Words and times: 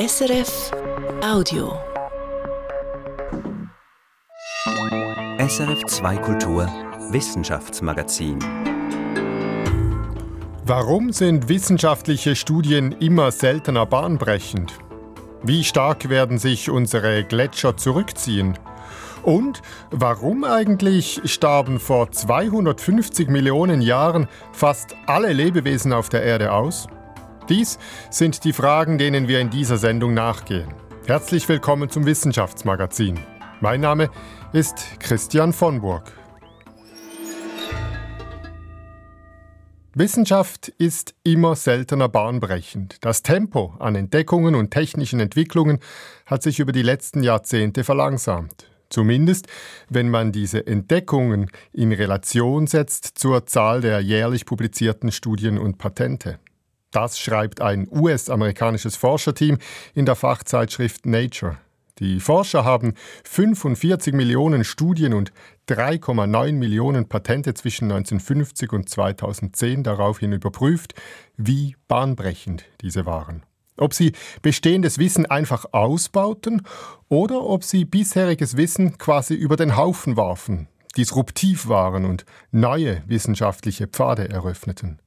SRF 0.00 0.70
Audio. 1.22 1.78
SRF 5.36 5.84
2 5.88 6.16
Kultur 6.16 6.66
Wissenschaftsmagazin. 7.10 8.38
Warum 10.64 11.12
sind 11.12 11.50
wissenschaftliche 11.50 12.34
Studien 12.34 12.92
immer 12.92 13.30
seltener 13.30 13.84
bahnbrechend? 13.84 14.72
Wie 15.42 15.64
stark 15.64 16.08
werden 16.08 16.38
sich 16.38 16.70
unsere 16.70 17.22
Gletscher 17.22 17.76
zurückziehen? 17.76 18.58
Und 19.22 19.60
warum 19.90 20.44
eigentlich 20.44 21.20
starben 21.26 21.78
vor 21.78 22.10
250 22.10 23.28
Millionen 23.28 23.82
Jahren 23.82 24.28
fast 24.52 24.96
alle 25.04 25.34
Lebewesen 25.34 25.92
auf 25.92 26.08
der 26.08 26.22
Erde 26.22 26.52
aus? 26.52 26.88
Dies 27.48 27.78
sind 28.10 28.44
die 28.44 28.52
Fragen, 28.52 28.98
denen 28.98 29.26
wir 29.26 29.40
in 29.40 29.50
dieser 29.50 29.76
Sendung 29.76 30.14
nachgehen. 30.14 30.72
Herzlich 31.06 31.48
willkommen 31.48 31.90
zum 31.90 32.06
Wissenschaftsmagazin. 32.06 33.18
Mein 33.60 33.80
Name 33.80 34.10
ist 34.52 35.00
Christian 35.00 35.52
von 35.52 35.80
Burg. 35.80 36.12
Wissenschaft 39.92 40.68
ist 40.68 41.14
immer 41.24 41.56
seltener 41.56 42.08
bahnbrechend. 42.08 42.98
Das 43.00 43.22
Tempo 43.22 43.74
an 43.80 43.96
Entdeckungen 43.96 44.54
und 44.54 44.70
technischen 44.70 45.18
Entwicklungen 45.18 45.80
hat 46.26 46.44
sich 46.44 46.60
über 46.60 46.70
die 46.70 46.82
letzten 46.82 47.24
Jahrzehnte 47.24 47.82
verlangsamt. 47.82 48.70
Zumindest, 48.88 49.46
wenn 49.88 50.08
man 50.08 50.30
diese 50.30 50.66
Entdeckungen 50.66 51.50
in 51.72 51.92
Relation 51.92 52.66
setzt 52.68 53.18
zur 53.18 53.46
Zahl 53.46 53.80
der 53.80 54.00
jährlich 54.00 54.46
publizierten 54.46 55.10
Studien 55.10 55.58
und 55.58 55.78
Patente. 55.78 56.38
Das 56.90 57.18
schreibt 57.18 57.60
ein 57.60 57.86
US-amerikanisches 57.90 58.96
Forscherteam 58.96 59.58
in 59.94 60.06
der 60.06 60.16
Fachzeitschrift 60.16 61.06
Nature. 61.06 61.58
Die 62.00 62.18
Forscher 62.18 62.64
haben 62.64 62.94
45 63.24 64.14
Millionen 64.14 64.64
Studien 64.64 65.12
und 65.12 65.32
3,9 65.68 66.52
Millionen 66.52 67.08
Patente 67.08 67.54
zwischen 67.54 67.84
1950 67.92 68.72
und 68.72 68.88
2010 68.88 69.84
daraufhin 69.84 70.32
überprüft, 70.32 70.94
wie 71.36 71.76
bahnbrechend 71.88 72.64
diese 72.80 73.06
waren 73.06 73.44
ob 73.80 73.94
sie 73.94 74.12
bestehendes 74.42 74.98
Wissen 74.98 75.26
einfach 75.26 75.64
ausbauten 75.72 76.62
oder 77.08 77.42
ob 77.42 77.64
sie 77.64 77.84
bisheriges 77.84 78.56
Wissen 78.56 78.98
quasi 78.98 79.34
über 79.34 79.56
den 79.56 79.76
Haufen 79.76 80.16
warfen, 80.16 80.68
disruptiv 80.96 81.66
waren 81.68 82.04
und 82.04 82.24
neue 82.52 83.02
wissenschaftliche 83.06 83.86
Pfade 83.86 84.28
eröffneten. 84.28 85.00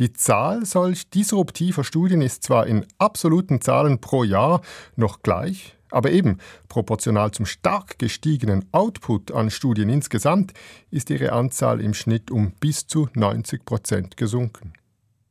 Die 0.00 0.12
Zahl 0.12 0.64
solch 0.64 1.08
disruptiver 1.08 1.84
Studien 1.84 2.20
ist 2.20 2.42
zwar 2.42 2.66
in 2.66 2.84
absoluten 2.98 3.60
Zahlen 3.60 4.00
pro 4.00 4.24
Jahr 4.24 4.60
noch 4.96 5.22
gleich, 5.22 5.76
aber 5.90 6.10
eben 6.10 6.38
proportional 6.68 7.30
zum 7.30 7.46
stark 7.46 7.98
gestiegenen 8.00 8.64
Output 8.72 9.30
an 9.30 9.50
Studien 9.50 9.88
insgesamt 9.88 10.52
ist 10.90 11.10
ihre 11.10 11.30
Anzahl 11.30 11.80
im 11.80 11.94
Schnitt 11.94 12.32
um 12.32 12.52
bis 12.58 12.88
zu 12.88 13.08
90 13.14 13.64
Prozent 13.64 14.16
gesunken. 14.16 14.72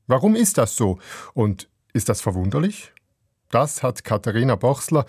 Warum 0.08 0.34
ist 0.36 0.58
das 0.58 0.78
so 0.78 0.98
und 1.34 1.68
ist 1.92 2.08
das 2.08 2.22
verwunderlich? 2.22 2.94
Das 3.52 3.84
hat 3.84 4.06
Katharina 4.06 4.56
Bochsler 4.56 5.06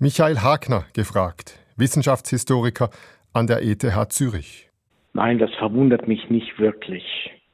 Michael 0.00 0.40
Hagner 0.40 0.84
gefragt, 0.94 1.58
Wissenschaftshistoriker 1.76 2.90
an 3.32 3.46
der 3.46 3.62
ETH 3.62 4.12
Zürich. 4.12 4.68
Nein, 5.12 5.38
das 5.38 5.50
verwundert 5.54 6.08
mich 6.08 6.28
nicht 6.28 6.58
wirklich, 6.58 7.04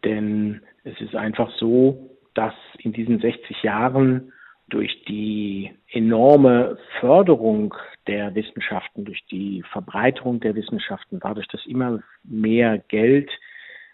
denn 0.02 0.62
es 0.84 1.00
ist 1.00 1.14
einfach 1.14 1.50
so, 1.58 2.10
dass 2.34 2.54
in 2.78 2.92
diesen 2.92 3.20
60 3.20 3.62
Jahren 3.62 4.32
durch 4.68 5.04
die 5.04 5.70
enorme 5.90 6.78
Förderung 7.00 7.74
der 8.06 8.34
Wissenschaften, 8.34 9.04
durch 9.04 9.22
die 9.30 9.62
Verbreiterung 9.70 10.40
der 10.40 10.54
Wissenschaften, 10.54 11.20
dadurch, 11.20 11.46
dass 11.48 11.66
immer 11.66 12.00
mehr 12.24 12.78
Geld 12.78 13.30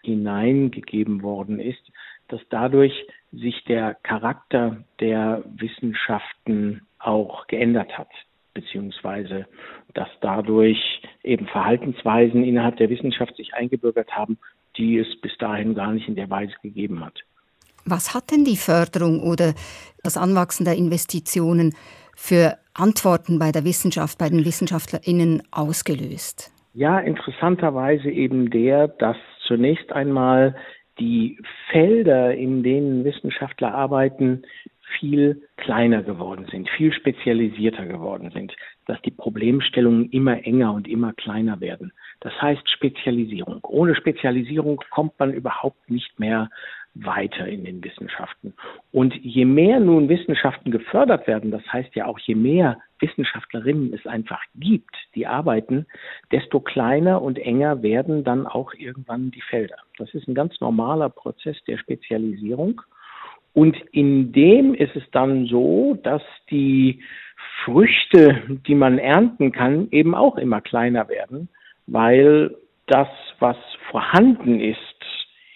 hineingegeben 0.03 1.21
worden 1.21 1.59
ist, 1.59 1.81
dass 2.29 2.39
dadurch 2.49 2.93
sich 3.31 3.63
der 3.65 3.95
Charakter 3.95 4.83
der 4.99 5.43
Wissenschaften 5.45 6.81
auch 6.97 7.47
geändert 7.47 7.97
hat, 7.97 8.09
beziehungsweise 8.53 9.47
dass 9.93 10.09
dadurch 10.21 11.01
eben 11.23 11.47
Verhaltensweisen 11.47 12.43
innerhalb 12.43 12.77
der 12.77 12.89
Wissenschaft 12.89 13.35
sich 13.35 13.53
eingebürgert 13.53 14.11
haben, 14.15 14.37
die 14.79 14.97
es 14.97 15.07
bis 15.21 15.37
dahin 15.37 15.75
gar 15.75 15.91
nicht 15.91 16.07
in 16.07 16.15
der 16.15 16.29
Weise 16.29 16.53
gegeben 16.63 17.05
hat. 17.05 17.19
Was 17.85 18.13
hat 18.13 18.31
denn 18.31 18.45
die 18.45 18.57
Förderung 18.57 19.21
oder 19.21 19.53
das 20.03 20.17
Anwachsen 20.17 20.65
der 20.65 20.75
Investitionen 20.75 21.75
für 22.15 22.57
Antworten 22.73 23.39
bei 23.39 23.51
der 23.51 23.65
Wissenschaft, 23.65 24.17
bei 24.17 24.29
den 24.29 24.45
WissenschaftlerInnen 24.45 25.43
ausgelöst? 25.51 26.51
Ja, 26.73 26.99
interessanterweise 26.99 28.09
eben 28.09 28.49
der, 28.49 28.87
dass 28.87 29.17
zunächst 29.47 29.91
einmal 29.91 30.55
die 30.99 31.39
Felder, 31.71 32.35
in 32.35 32.63
denen 32.63 33.03
Wissenschaftler 33.03 33.73
arbeiten, 33.73 34.43
viel 34.99 35.41
kleiner 35.57 36.03
geworden 36.03 36.47
sind, 36.51 36.69
viel 36.69 36.91
spezialisierter 36.93 37.85
geworden 37.85 38.31
sind, 38.31 38.55
dass 38.85 39.01
die 39.01 39.11
Problemstellungen 39.11 40.09
immer 40.09 40.45
enger 40.45 40.73
und 40.73 40.87
immer 40.87 41.13
kleiner 41.13 41.59
werden. 41.61 41.93
Das 42.21 42.33
heißt 42.41 42.69
Spezialisierung. 42.69 43.59
Ohne 43.63 43.95
Spezialisierung 43.95 44.81
kommt 44.89 45.17
man 45.19 45.33
überhaupt 45.33 45.89
nicht 45.89 46.19
mehr 46.19 46.49
weiter 46.95 47.47
in 47.47 47.63
den 47.63 47.83
Wissenschaften. 47.83 48.53
Und 48.91 49.15
je 49.15 49.45
mehr 49.45 49.79
nun 49.79 50.09
Wissenschaften 50.09 50.71
gefördert 50.71 51.27
werden, 51.27 51.51
das 51.51 51.61
heißt 51.71 51.95
ja 51.95 52.05
auch 52.05 52.19
je 52.19 52.35
mehr 52.35 52.79
Wissenschaftlerinnen 52.99 53.93
es 53.93 54.05
einfach 54.05 54.41
gibt, 54.55 54.95
die 55.15 55.27
arbeiten, 55.27 55.85
desto 56.31 56.59
kleiner 56.59 57.21
und 57.21 57.39
enger 57.39 57.83
werden 57.83 58.23
dann 58.23 58.47
auch 58.47 58.73
irgendwann 58.73 59.31
die 59.31 59.41
Felder. 59.41 59.77
Das 59.97 60.13
ist 60.13 60.27
ein 60.27 60.35
ganz 60.35 60.59
normaler 60.59 61.09
Prozess 61.09 61.57
der 61.67 61.77
Spezialisierung. 61.77 62.81
Und 63.53 63.77
in 63.91 64.31
dem 64.31 64.73
ist 64.73 64.95
es 64.95 65.03
dann 65.11 65.45
so, 65.45 65.97
dass 66.03 66.23
die 66.49 67.01
Früchte, 67.63 68.41
die 68.67 68.75
man 68.75 68.99
ernten 68.99 69.51
kann, 69.51 69.87
eben 69.91 70.15
auch 70.15 70.37
immer 70.37 70.61
kleiner 70.61 71.07
werden, 71.07 71.49
weil 71.91 72.55
das, 72.87 73.07
was 73.39 73.57
vorhanden 73.91 74.59
ist, 74.59 74.77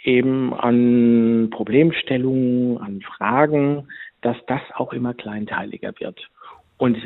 eben 0.04 0.54
an 0.54 1.50
Problemstellungen, 1.52 2.78
an 2.78 3.02
Fragen, 3.02 3.88
dass 4.22 4.38
das 4.48 4.62
auch 4.76 4.94
immer 4.94 5.14
kleinteiliger 5.14 5.94
wird. 6.00 6.20
Und 6.78 6.98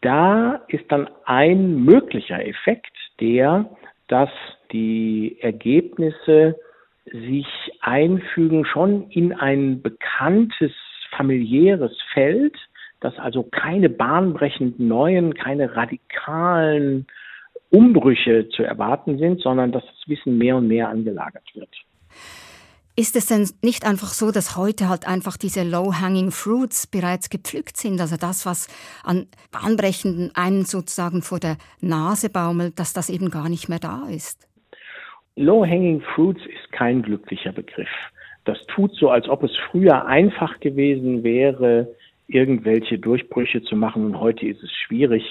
da 0.00 0.62
ist 0.68 0.84
dann 0.88 1.08
ein 1.24 1.84
möglicher 1.84 2.44
Effekt 2.46 2.96
der, 3.20 3.68
dass 4.08 4.30
die 4.72 5.36
Ergebnisse 5.40 6.56
sich 7.04 7.46
einfügen 7.80 8.64
schon 8.64 9.10
in 9.10 9.32
ein 9.32 9.82
bekanntes 9.82 10.72
familiäres 11.10 11.96
Feld, 12.12 12.56
dass 13.00 13.16
also 13.18 13.44
keine 13.44 13.88
bahnbrechend 13.88 14.80
neuen, 14.80 15.34
keine 15.34 15.74
radikalen 15.76 17.06
Umbrüche 17.70 18.48
zu 18.48 18.62
erwarten 18.62 19.18
sind, 19.18 19.40
sondern 19.40 19.72
dass 19.72 19.84
das 19.84 20.08
Wissen 20.08 20.38
mehr 20.38 20.56
und 20.56 20.68
mehr 20.68 20.88
angelagert 20.88 21.44
wird. 21.54 21.70
Ist 22.96 23.14
es 23.14 23.26
denn 23.26 23.48
nicht 23.62 23.86
einfach 23.86 24.08
so, 24.08 24.32
dass 24.32 24.56
heute 24.56 24.88
halt 24.88 25.06
einfach 25.06 25.36
diese 25.36 25.62
low-hanging 25.62 26.32
fruits 26.32 26.88
bereits 26.88 27.30
gepflückt 27.30 27.76
sind? 27.76 28.00
Also 28.00 28.16
das, 28.16 28.44
was 28.44 28.66
an 29.04 29.28
Bahnbrechenden 29.52 30.32
einen 30.34 30.64
sozusagen 30.64 31.22
vor 31.22 31.38
der 31.38 31.58
Nase 31.80 32.28
baumelt, 32.28 32.80
dass 32.80 32.92
das 32.92 33.08
eben 33.08 33.30
gar 33.30 33.48
nicht 33.48 33.68
mehr 33.68 33.78
da 33.78 34.08
ist? 34.10 34.48
Low-hanging 35.36 36.00
fruits 36.00 36.40
ist 36.46 36.72
kein 36.72 37.02
glücklicher 37.02 37.52
Begriff. 37.52 37.88
Das 38.44 38.58
tut 38.66 38.92
so, 38.96 39.10
als 39.10 39.28
ob 39.28 39.44
es 39.44 39.52
früher 39.70 40.06
einfach 40.06 40.58
gewesen 40.58 41.22
wäre, 41.22 41.94
irgendwelche 42.26 42.98
Durchbrüche 42.98 43.62
zu 43.62 43.76
machen 43.76 44.06
und 44.06 44.18
heute 44.18 44.44
ist 44.44 44.60
es 44.62 44.72
schwierig. 44.72 45.22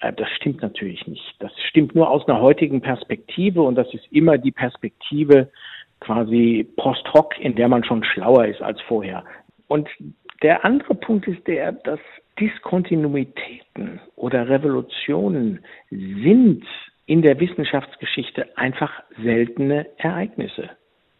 Äh, 0.00 0.12
das 0.12 0.28
stimmt 0.30 0.62
natürlich 0.62 1.06
nicht. 1.06 1.34
Das 1.38 1.52
stimmt 1.68 1.94
nur 1.94 2.10
aus 2.10 2.26
einer 2.28 2.40
heutigen 2.40 2.80
Perspektive 2.80 3.62
und 3.62 3.74
das 3.74 3.92
ist 3.94 4.06
immer 4.10 4.38
die 4.38 4.52
Perspektive, 4.52 5.50
quasi 6.00 6.68
post 6.76 7.12
hoc, 7.12 7.38
in 7.40 7.56
der 7.56 7.68
man 7.68 7.84
schon 7.84 8.04
schlauer 8.04 8.46
ist 8.46 8.62
als 8.62 8.80
vorher. 8.82 9.24
Und 9.66 9.88
der 10.42 10.64
andere 10.64 10.94
Punkt 10.94 11.26
ist 11.26 11.46
der, 11.46 11.72
dass 11.72 11.98
Diskontinuitäten 12.38 14.00
oder 14.14 14.48
Revolutionen 14.48 15.64
sind 15.90 16.64
in 17.06 17.22
der 17.22 17.40
Wissenschaftsgeschichte 17.40 18.56
einfach 18.56 19.02
seltene 19.22 19.86
Ereignisse. 19.96 20.70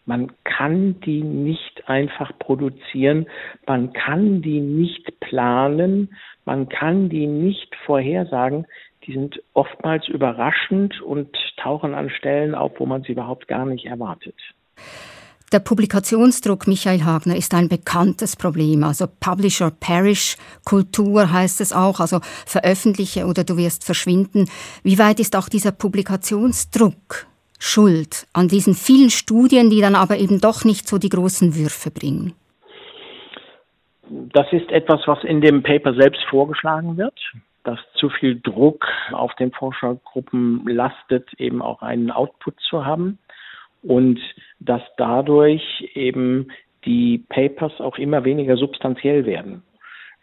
Man 0.08 0.32
kann 0.42 0.98
die 1.00 1.22
nicht 1.22 1.86
einfach 1.86 2.32
produzieren, 2.38 3.26
man 3.66 3.92
kann 3.92 4.40
die 4.40 4.58
nicht 4.58 5.20
planen, 5.20 6.16
man 6.46 6.70
kann 6.70 7.10
die 7.10 7.26
nicht 7.26 7.76
vorhersagen. 7.84 8.66
Die 9.04 9.12
sind 9.12 9.42
oftmals 9.52 10.08
überraschend 10.08 11.02
und 11.02 11.28
tauchen 11.58 11.92
an 11.92 12.08
Stellen 12.08 12.54
auf, 12.54 12.72
wo 12.78 12.86
man 12.86 13.02
sie 13.02 13.12
überhaupt 13.12 13.48
gar 13.48 13.66
nicht 13.66 13.84
erwartet. 13.84 14.34
Der 15.52 15.60
Publikationsdruck, 15.60 16.66
Michael 16.66 17.04
Hagner, 17.04 17.36
ist 17.36 17.52
ein 17.52 17.68
bekanntes 17.68 18.34
Problem. 18.34 18.84
Also 18.84 19.08
Publisher 19.20 19.70
Perish 19.70 20.38
Kultur 20.64 21.30
heißt 21.30 21.60
es 21.60 21.74
auch, 21.74 22.00
also 22.00 22.20
veröffentliche 22.46 23.26
oder 23.26 23.44
du 23.44 23.58
wirst 23.58 23.84
verschwinden. 23.84 24.48
Wie 24.82 24.98
weit 24.98 25.20
ist 25.20 25.36
auch 25.36 25.50
dieser 25.50 25.72
Publikationsdruck 25.72 27.26
schuld 27.58 28.26
an 28.32 28.48
diesen 28.48 28.74
vielen 28.74 29.10
Studien, 29.10 29.70
die 29.70 29.80
dann 29.80 29.94
aber 29.94 30.18
eben 30.18 30.40
doch 30.40 30.64
nicht 30.64 30.88
so 30.88 30.98
die 30.98 31.08
großen 31.08 31.56
Würfe 31.56 31.90
bringen? 31.90 32.34
Das 34.10 34.46
ist 34.52 34.70
etwas, 34.70 35.00
was 35.06 35.22
in 35.24 35.40
dem 35.40 35.62
Paper 35.62 35.94
selbst 35.94 36.22
vorgeschlagen 36.30 36.96
wird 36.96 37.14
dass 37.68 37.78
zu 37.96 38.08
viel 38.08 38.40
Druck 38.40 38.86
auf 39.12 39.34
den 39.34 39.52
Forschergruppen 39.52 40.66
lastet, 40.66 41.28
eben 41.38 41.60
auch 41.60 41.82
einen 41.82 42.10
Output 42.10 42.58
zu 42.60 42.86
haben 42.86 43.18
und 43.82 44.18
dass 44.58 44.80
dadurch 44.96 45.62
eben 45.92 46.48
die 46.86 47.18
Papers 47.28 47.78
auch 47.80 47.98
immer 47.98 48.24
weniger 48.24 48.56
substanziell 48.56 49.26
werden. 49.26 49.62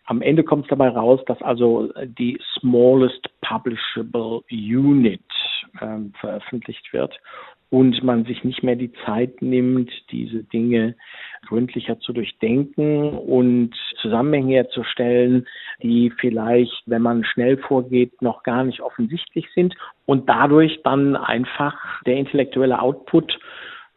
Am 0.05 0.23
Ende 0.23 0.43
kommt 0.43 0.65
es 0.65 0.69
dabei 0.69 0.89
raus, 0.89 1.19
dass 1.27 1.39
also 1.43 1.91
die 2.03 2.39
smallest 2.57 3.29
publishable 3.41 4.41
unit 4.49 5.21
äh, 5.79 6.19
veröffentlicht 6.19 6.91
wird 6.93 7.19
und 7.69 8.03
man 8.03 8.25
sich 8.25 8.43
nicht 8.43 8.63
mehr 8.63 8.75
die 8.75 8.93
Zeit 9.05 9.41
nimmt, 9.41 9.91
diese 10.11 10.43
Dinge 10.43 10.95
gründlicher 11.47 11.99
zu 11.99 12.13
durchdenken 12.13 13.09
und 13.09 13.75
Zusammenhänge 14.01 14.53
herzustellen, 14.55 15.47
die 15.81 16.11
vielleicht, 16.19 16.83
wenn 16.85 17.01
man 17.01 17.23
schnell 17.23 17.57
vorgeht, 17.57 18.21
noch 18.21 18.43
gar 18.43 18.63
nicht 18.63 18.81
offensichtlich 18.81 19.47
sind 19.53 19.75
und 20.05 20.29
dadurch 20.29 20.79
dann 20.83 21.15
einfach 21.15 21.75
der 22.03 22.17
intellektuelle 22.17 22.79
Output 22.81 23.37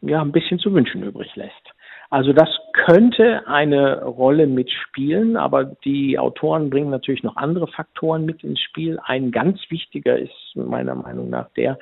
ja 0.01 0.21
ein 0.21 0.31
bisschen 0.31 0.59
zu 0.59 0.73
wünschen 0.73 1.03
übrig 1.03 1.35
lässt. 1.35 1.73
Also 2.09 2.33
das 2.33 2.49
könnte 2.73 3.47
eine 3.47 4.03
Rolle 4.03 4.47
mitspielen, 4.47 5.37
aber 5.37 5.63
die 5.65 6.17
Autoren 6.17 6.71
bringen 6.71 6.89
natürlich 6.89 7.21
noch 7.21 7.35
andere 7.35 7.67
Faktoren 7.67 8.25
mit 8.25 8.43
ins 8.43 8.59
Spiel. 8.61 8.99
Ein 9.03 9.31
ganz 9.31 9.59
wichtiger 9.69 10.17
ist 10.17 10.33
meiner 10.55 10.95
Meinung 10.95 11.29
nach 11.29 11.49
der, 11.51 11.77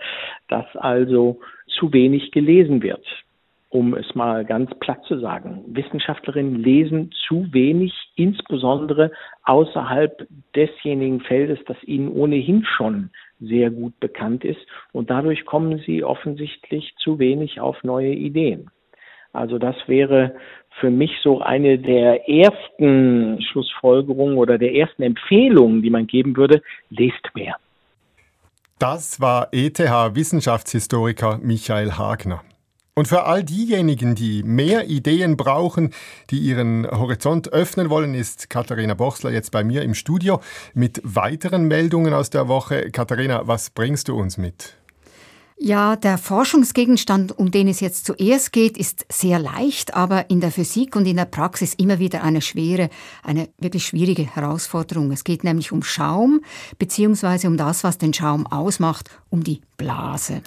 dass 0.49 0.65
also 0.75 1.39
zu 1.67 1.93
wenig 1.93 2.31
gelesen 2.31 2.81
wird. 2.81 3.05
Um 3.69 3.93
es 3.93 4.15
mal 4.15 4.45
ganz 4.45 4.73
platt 4.79 5.03
zu 5.07 5.19
sagen. 5.19 5.63
Wissenschaftlerinnen 5.67 6.55
lesen 6.55 7.11
zu 7.27 7.47
wenig, 7.51 7.93
insbesondere 8.15 9.11
außerhalb 9.43 10.25
desjenigen 10.55 11.19
Feldes, 11.19 11.59
das 11.67 11.77
ihnen 11.83 12.09
ohnehin 12.09 12.65
schon 12.65 13.11
sehr 13.39 13.69
gut 13.69 13.97
bekannt 13.99 14.45
ist. 14.45 14.65
Und 14.93 15.09
dadurch 15.09 15.45
kommen 15.45 15.79
sie 15.85 16.03
offensichtlich 16.03 16.95
zu 16.97 17.19
wenig 17.19 17.59
auf 17.59 17.83
neue 17.83 18.13
Ideen. 18.13 18.71
Also 19.37 19.59
das 19.59 19.75
wäre 19.87 20.35
für 20.79 20.89
mich 20.89 21.11
so 21.23 21.41
eine 21.41 21.77
der 21.79 22.27
ersten 22.29 23.41
Schlussfolgerungen 23.41 24.37
oder 24.37 24.57
der 24.57 24.73
ersten 24.73 25.03
Empfehlungen, 25.03 25.81
die 25.81 25.89
man 25.89 26.07
geben 26.07 26.35
würde, 26.35 26.61
lest 26.89 27.29
mehr. 27.33 27.55
Das 28.79 29.19
war 29.19 29.49
ETH-Wissenschaftshistoriker 29.51 31.39
Michael 31.41 31.93
Hagner. 31.93 32.41
Und 32.93 33.07
für 33.07 33.25
all 33.25 33.43
diejenigen, 33.43 34.15
die 34.15 34.41
mehr 34.41 34.87
Ideen 34.87 35.37
brauchen, 35.37 35.93
die 36.31 36.39
ihren 36.39 36.87
Horizont 36.89 37.53
öffnen 37.53 37.91
wollen, 37.91 38.15
ist 38.15 38.49
Katharina 38.49 38.95
Bochsler 38.95 39.29
jetzt 39.29 39.51
bei 39.51 39.63
mir 39.63 39.83
im 39.83 39.93
Studio 39.93 40.41
mit 40.73 40.99
weiteren 41.03 41.67
Meldungen 41.67 42.13
aus 42.13 42.31
der 42.31 42.47
Woche. 42.47 42.89
Katharina, 42.91 43.47
was 43.47 43.69
bringst 43.69 44.07
du 44.07 44.15
uns 44.19 44.39
mit? 44.39 44.77
Ja, 45.59 45.95
der 45.95 46.19
Forschungsgegenstand, 46.19 47.37
um 47.39 47.49
den 47.49 47.67
es 47.67 47.79
jetzt 47.79 48.05
zuerst 48.05 48.51
geht, 48.51 48.77
ist 48.77 49.07
sehr 49.11 49.39
leicht, 49.39 49.95
aber 49.95 50.29
in 50.29 50.39
der 50.39 50.51
Physik 50.51 50.95
und 50.95 51.07
in 51.07 51.17
der 51.17 51.25
Praxis 51.25 51.73
immer 51.73 51.97
wieder 51.97 52.23
eine 52.23 52.41
schwere, 52.41 52.91
eine 53.23 53.49
wirklich 53.57 53.87
schwierige 53.87 54.23
Herausforderung. 54.23 55.11
Es 55.11 55.23
geht 55.23 55.43
nämlich 55.43 55.71
um 55.71 55.81
Schaum, 55.81 56.41
beziehungsweise 56.77 57.47
um 57.47 57.57
das, 57.57 57.83
was 57.83 57.97
den 57.97 58.13
Schaum 58.13 58.45
ausmacht, 58.45 59.09
um 59.31 59.43
die 59.43 59.61
Blase. 59.77 60.43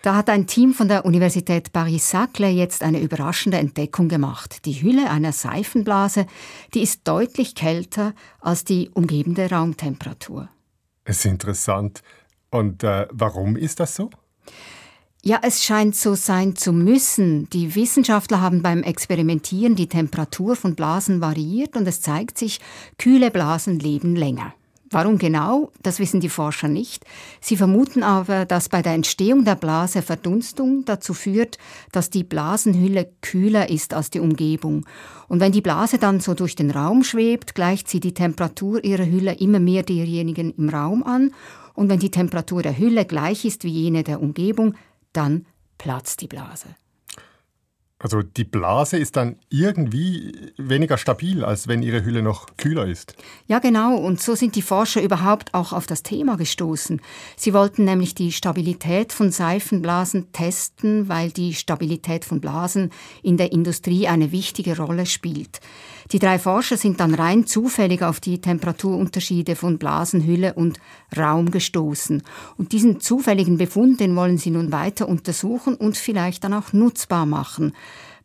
Da 0.00 0.16
hat 0.16 0.30
ein 0.30 0.46
Team 0.46 0.72
von 0.72 0.88
der 0.88 1.04
Universität 1.04 1.74
Paris-Saclay 1.74 2.52
jetzt 2.52 2.82
eine 2.82 3.00
überraschende 3.00 3.58
Entdeckung 3.58 4.08
gemacht. 4.08 4.64
Die 4.64 4.80
Hülle 4.82 5.10
einer 5.10 5.32
Seifenblase, 5.32 6.26
die 6.72 6.80
ist 6.80 7.06
deutlich 7.06 7.54
kälter 7.54 8.14
als 8.40 8.64
die 8.64 8.88
umgebende 8.94 9.50
Raumtemperatur. 9.50 10.48
Es 11.04 11.18
ist 11.18 11.26
interessant. 11.26 12.00
Und 12.50 12.82
äh, 12.82 13.06
warum 13.10 13.56
ist 13.56 13.78
das 13.80 13.94
so? 13.94 14.08
Ja, 15.22 15.40
es 15.42 15.62
scheint 15.62 15.96
so 15.96 16.14
sein 16.14 16.56
zu 16.56 16.72
müssen. 16.72 17.50
Die 17.50 17.74
Wissenschaftler 17.74 18.40
haben 18.40 18.62
beim 18.62 18.82
Experimentieren 18.82 19.76
die 19.76 19.88
Temperatur 19.88 20.56
von 20.56 20.74
Blasen 20.74 21.20
variiert 21.20 21.76
und 21.76 21.86
es 21.86 22.00
zeigt 22.00 22.38
sich, 22.38 22.58
kühle 22.96 23.30
Blasen 23.30 23.78
leben 23.78 24.16
länger. 24.16 24.54
Warum 24.92 25.18
genau, 25.18 25.70
das 25.82 26.00
wissen 26.00 26.18
die 26.18 26.28
Forscher 26.28 26.66
nicht. 26.66 27.04
Sie 27.40 27.56
vermuten 27.56 28.02
aber, 28.02 28.44
dass 28.44 28.68
bei 28.68 28.82
der 28.82 28.94
Entstehung 28.94 29.44
der 29.44 29.54
Blase 29.54 30.02
Verdunstung 30.02 30.84
dazu 30.84 31.14
führt, 31.14 31.58
dass 31.92 32.10
die 32.10 32.24
Blasenhülle 32.24 33.08
kühler 33.20 33.70
ist 33.70 33.94
als 33.94 34.10
die 34.10 34.18
Umgebung. 34.18 34.84
Und 35.28 35.38
wenn 35.38 35.52
die 35.52 35.60
Blase 35.60 35.98
dann 35.98 36.18
so 36.18 36.34
durch 36.34 36.56
den 36.56 36.72
Raum 36.72 37.04
schwebt, 37.04 37.54
gleicht 37.54 37.88
sie 37.88 38.00
die 38.00 38.14
Temperatur 38.14 38.82
ihrer 38.82 39.06
Hülle 39.06 39.34
immer 39.34 39.60
mehr 39.60 39.84
derjenigen 39.84 40.52
im 40.56 40.70
Raum 40.70 41.04
an. 41.04 41.30
Und 41.80 41.88
wenn 41.88 41.98
die 41.98 42.10
Temperatur 42.10 42.62
der 42.62 42.76
Hülle 42.76 43.06
gleich 43.06 43.46
ist 43.46 43.64
wie 43.64 43.70
jene 43.70 44.04
der 44.04 44.20
Umgebung, 44.20 44.74
dann 45.14 45.46
platzt 45.78 46.20
die 46.20 46.26
Blase. 46.26 46.66
Also 48.02 48.22
die 48.22 48.44
Blase 48.44 48.96
ist 48.96 49.16
dann 49.16 49.36
irgendwie 49.50 50.32
weniger 50.56 50.96
stabil, 50.96 51.44
als 51.44 51.68
wenn 51.68 51.82
ihre 51.82 52.02
Hülle 52.02 52.22
noch 52.22 52.56
kühler 52.56 52.86
ist. 52.86 53.14
Ja, 53.46 53.58
genau. 53.58 53.94
Und 53.94 54.22
so 54.22 54.34
sind 54.34 54.56
die 54.56 54.62
Forscher 54.62 55.02
überhaupt 55.02 55.52
auch 55.52 55.74
auf 55.74 55.86
das 55.86 56.02
Thema 56.02 56.38
gestoßen. 56.38 57.02
Sie 57.36 57.52
wollten 57.52 57.84
nämlich 57.84 58.14
die 58.14 58.32
Stabilität 58.32 59.12
von 59.12 59.30
Seifenblasen 59.30 60.32
testen, 60.32 61.10
weil 61.10 61.30
die 61.30 61.52
Stabilität 61.52 62.24
von 62.24 62.40
Blasen 62.40 62.90
in 63.22 63.36
der 63.36 63.52
Industrie 63.52 64.08
eine 64.08 64.32
wichtige 64.32 64.78
Rolle 64.78 65.04
spielt. 65.04 65.60
Die 66.12 66.18
drei 66.18 66.40
Forscher 66.40 66.76
sind 66.76 66.98
dann 66.98 67.14
rein 67.14 67.46
zufällig 67.46 68.02
auf 68.02 68.18
die 68.18 68.40
Temperaturunterschiede 68.40 69.54
von 69.54 69.78
Blasenhülle 69.78 70.54
und 70.54 70.80
Raum 71.16 71.52
gestoßen. 71.52 72.22
Und 72.56 72.72
diesen 72.72 73.00
zufälligen 73.00 73.58
Befund, 73.58 74.00
den 74.00 74.16
wollen 74.16 74.36
sie 74.36 74.50
nun 74.50 74.72
weiter 74.72 75.08
untersuchen 75.08 75.76
und 75.76 75.96
vielleicht 75.96 76.42
dann 76.42 76.54
auch 76.54 76.72
nutzbar 76.72 77.26
machen. 77.26 77.74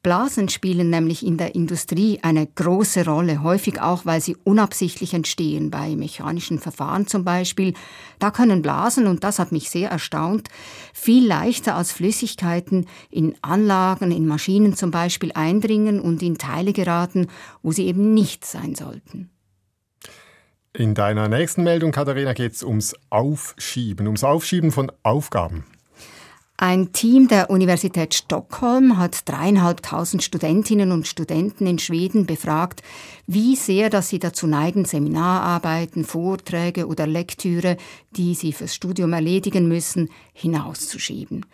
Blasen 0.05 0.49
spielen 0.49 0.91
nämlich 0.91 1.25
in 1.25 1.37
der 1.37 1.55
Industrie 1.55 2.19
eine 2.21 2.45
große 2.45 3.05
Rolle, 3.05 3.41
häufig 3.41 3.81
auch, 3.81 4.05
weil 4.05 4.21
sie 4.21 4.37
unabsichtlich 4.43 5.15
entstehen, 5.15 5.71
bei 5.71 5.95
mechanischen 5.95 6.59
Verfahren 6.59 7.07
zum 7.07 7.23
Beispiel. 7.23 7.73
Da 8.19 8.29
können 8.29 8.61
Blasen, 8.61 9.07
und 9.07 9.23
das 9.23 9.39
hat 9.39 9.51
mich 9.51 9.71
sehr 9.71 9.89
erstaunt, 9.89 10.49
viel 10.93 11.25
leichter 11.25 11.75
als 11.75 11.91
Flüssigkeiten 11.91 12.85
in 13.09 13.33
Anlagen, 13.41 14.11
in 14.11 14.27
Maschinen 14.27 14.75
zum 14.75 14.91
Beispiel 14.91 15.31
eindringen 15.31 15.99
und 15.99 16.21
in 16.21 16.37
Teile 16.37 16.71
geraten, 16.71 17.25
wo 17.63 17.71
sie 17.71 17.87
eben 17.87 18.13
nicht 18.13 18.45
sein 18.45 18.75
sollten. 18.75 19.31
In 20.71 20.93
deiner 20.93 21.29
nächsten 21.29 21.63
Meldung, 21.63 21.91
Katharina, 21.91 22.33
geht 22.33 22.53
es 22.53 22.61
ums 22.61 22.93
Aufschieben, 23.09 24.05
ums 24.05 24.23
Aufschieben 24.23 24.71
von 24.71 24.91
Aufgaben. 25.01 25.63
Ein 26.57 26.93
Team 26.93 27.27
der 27.27 27.49
Universität 27.49 28.13
Stockholm 28.13 28.97
hat 28.97 29.27
dreieinhalbtausend 29.27 30.23
Studentinnen 30.23 30.93
und 30.93 31.05
Studenten 31.05 31.67
in 31.67 31.79
Schweden 31.79 32.25
befragt, 32.25 32.81
wie 33.27 33.57
sehr 33.57 33.89
dass 33.89 34.07
sie 34.07 34.19
dazu 34.19 34.47
neigen, 34.47 34.85
Seminararbeiten, 34.85 36.05
Vorträge 36.05 36.87
oder 36.87 37.07
Lektüre, 37.07 37.75
die 38.11 38.35
sie 38.35 38.53
fürs 38.53 38.73
Studium 38.73 39.11
erledigen 39.11 39.67
müssen, 39.67 40.09
hinauszuschieben. 40.31 41.45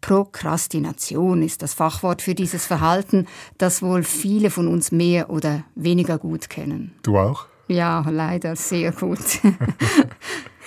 Prokrastination 0.00 1.42
ist 1.42 1.62
das 1.62 1.74
Fachwort 1.74 2.20
für 2.20 2.34
dieses 2.34 2.66
Verhalten, 2.66 3.28
das 3.58 3.80
wohl 3.80 4.02
viele 4.02 4.50
von 4.50 4.66
uns 4.66 4.90
mehr 4.90 5.30
oder 5.30 5.62
weniger 5.76 6.18
gut 6.18 6.50
kennen. 6.50 6.94
Du 7.02 7.16
auch? 7.16 7.46
Ja, 7.68 8.04
leider 8.10 8.56
sehr 8.56 8.90
gut. 8.90 9.18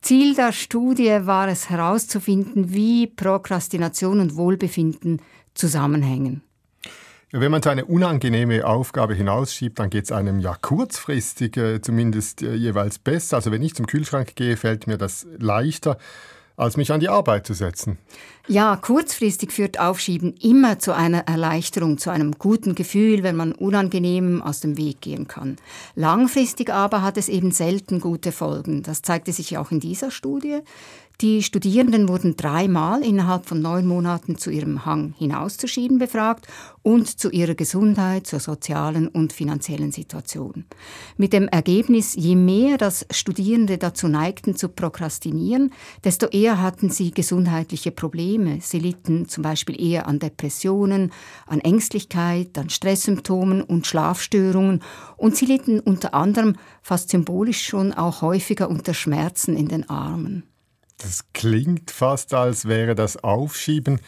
Ziel 0.00 0.34
der 0.34 0.52
Studie 0.52 1.20
war 1.22 1.48
es 1.48 1.70
herauszufinden, 1.70 2.72
wie 2.72 3.06
Prokrastination 3.06 4.20
und 4.20 4.36
Wohlbefinden 4.36 5.20
zusammenhängen. 5.54 6.42
Wenn 7.30 7.50
man 7.50 7.62
so 7.62 7.68
eine 7.68 7.84
unangenehme 7.84 8.64
Aufgabe 8.64 9.14
hinausschiebt, 9.14 9.78
dann 9.78 9.90
geht 9.90 10.04
es 10.04 10.12
einem 10.12 10.38
ja 10.38 10.54
kurzfristig 10.54 11.58
äh, 11.58 11.82
zumindest 11.82 12.42
äh, 12.42 12.54
jeweils 12.54 12.98
besser. 12.98 13.36
Also 13.36 13.52
wenn 13.52 13.60
ich 13.60 13.74
zum 13.74 13.86
Kühlschrank 13.86 14.34
gehe, 14.34 14.56
fällt 14.56 14.86
mir 14.86 14.96
das 14.96 15.26
leichter. 15.36 15.98
Als 16.58 16.76
mich 16.76 16.92
an 16.92 17.00
die 17.00 17.08
Arbeit 17.08 17.46
zu 17.46 17.54
setzen. 17.54 17.96
Ja, 18.48 18.76
kurzfristig 18.76 19.52
führt 19.52 19.78
Aufschieben 19.78 20.34
immer 20.42 20.78
zu 20.78 20.94
einer 20.94 21.20
Erleichterung, 21.28 21.98
zu 21.98 22.10
einem 22.10 22.32
guten 22.32 22.74
Gefühl, 22.74 23.22
wenn 23.22 23.36
man 23.36 23.52
unangenehm 23.52 24.42
aus 24.42 24.60
dem 24.60 24.76
Weg 24.76 25.00
gehen 25.00 25.28
kann. 25.28 25.56
Langfristig 25.94 26.70
aber 26.70 27.02
hat 27.02 27.16
es 27.16 27.28
eben 27.28 27.52
selten 27.52 28.00
gute 28.00 28.32
Folgen. 28.32 28.82
Das 28.82 29.02
zeigte 29.02 29.32
sich 29.32 29.56
auch 29.56 29.70
in 29.70 29.80
dieser 29.80 30.10
Studie. 30.10 30.58
Die 31.20 31.42
Studierenden 31.42 32.06
wurden 32.06 32.36
dreimal 32.36 33.02
innerhalb 33.02 33.46
von 33.46 33.60
neun 33.60 33.88
Monaten 33.88 34.38
zu 34.38 34.50
ihrem 34.50 34.86
Hang 34.86 35.14
hinauszuschieben 35.18 35.98
befragt 35.98 36.46
und 36.84 37.08
zu 37.18 37.30
ihrer 37.30 37.56
Gesundheit, 37.56 38.28
zur 38.28 38.38
sozialen 38.38 39.08
und 39.08 39.32
finanziellen 39.32 39.90
Situation. 39.90 40.64
Mit 41.16 41.32
dem 41.32 41.48
Ergebnis, 41.48 42.14
je 42.14 42.36
mehr 42.36 42.78
das 42.78 43.04
Studierende 43.10 43.78
dazu 43.78 44.06
neigten 44.06 44.54
zu 44.54 44.68
prokrastinieren, 44.68 45.72
desto 46.04 46.26
eher 46.26 46.62
hatten 46.62 46.88
sie 46.88 47.10
gesundheitliche 47.10 47.90
Probleme. 47.90 48.60
Sie 48.60 48.78
litten 48.78 49.28
zum 49.28 49.42
Beispiel 49.42 49.80
eher 49.82 50.06
an 50.06 50.20
Depressionen, 50.20 51.10
an 51.46 51.58
Ängstlichkeit, 51.58 52.56
an 52.56 52.70
Stresssymptomen 52.70 53.62
und 53.62 53.88
Schlafstörungen 53.88 54.84
und 55.16 55.34
sie 55.34 55.46
litten 55.46 55.80
unter 55.80 56.14
anderem 56.14 56.54
fast 56.80 57.10
symbolisch 57.10 57.66
schon 57.66 57.92
auch 57.92 58.22
häufiger 58.22 58.70
unter 58.70 58.94
Schmerzen 58.94 59.56
in 59.56 59.66
den 59.66 59.90
Armen. 59.90 60.44
Das 60.98 61.24
klingt 61.32 61.90
fast, 61.90 62.34
als 62.34 62.66
wäre 62.66 62.94
das 62.94 63.22
Aufschieben 63.22 64.00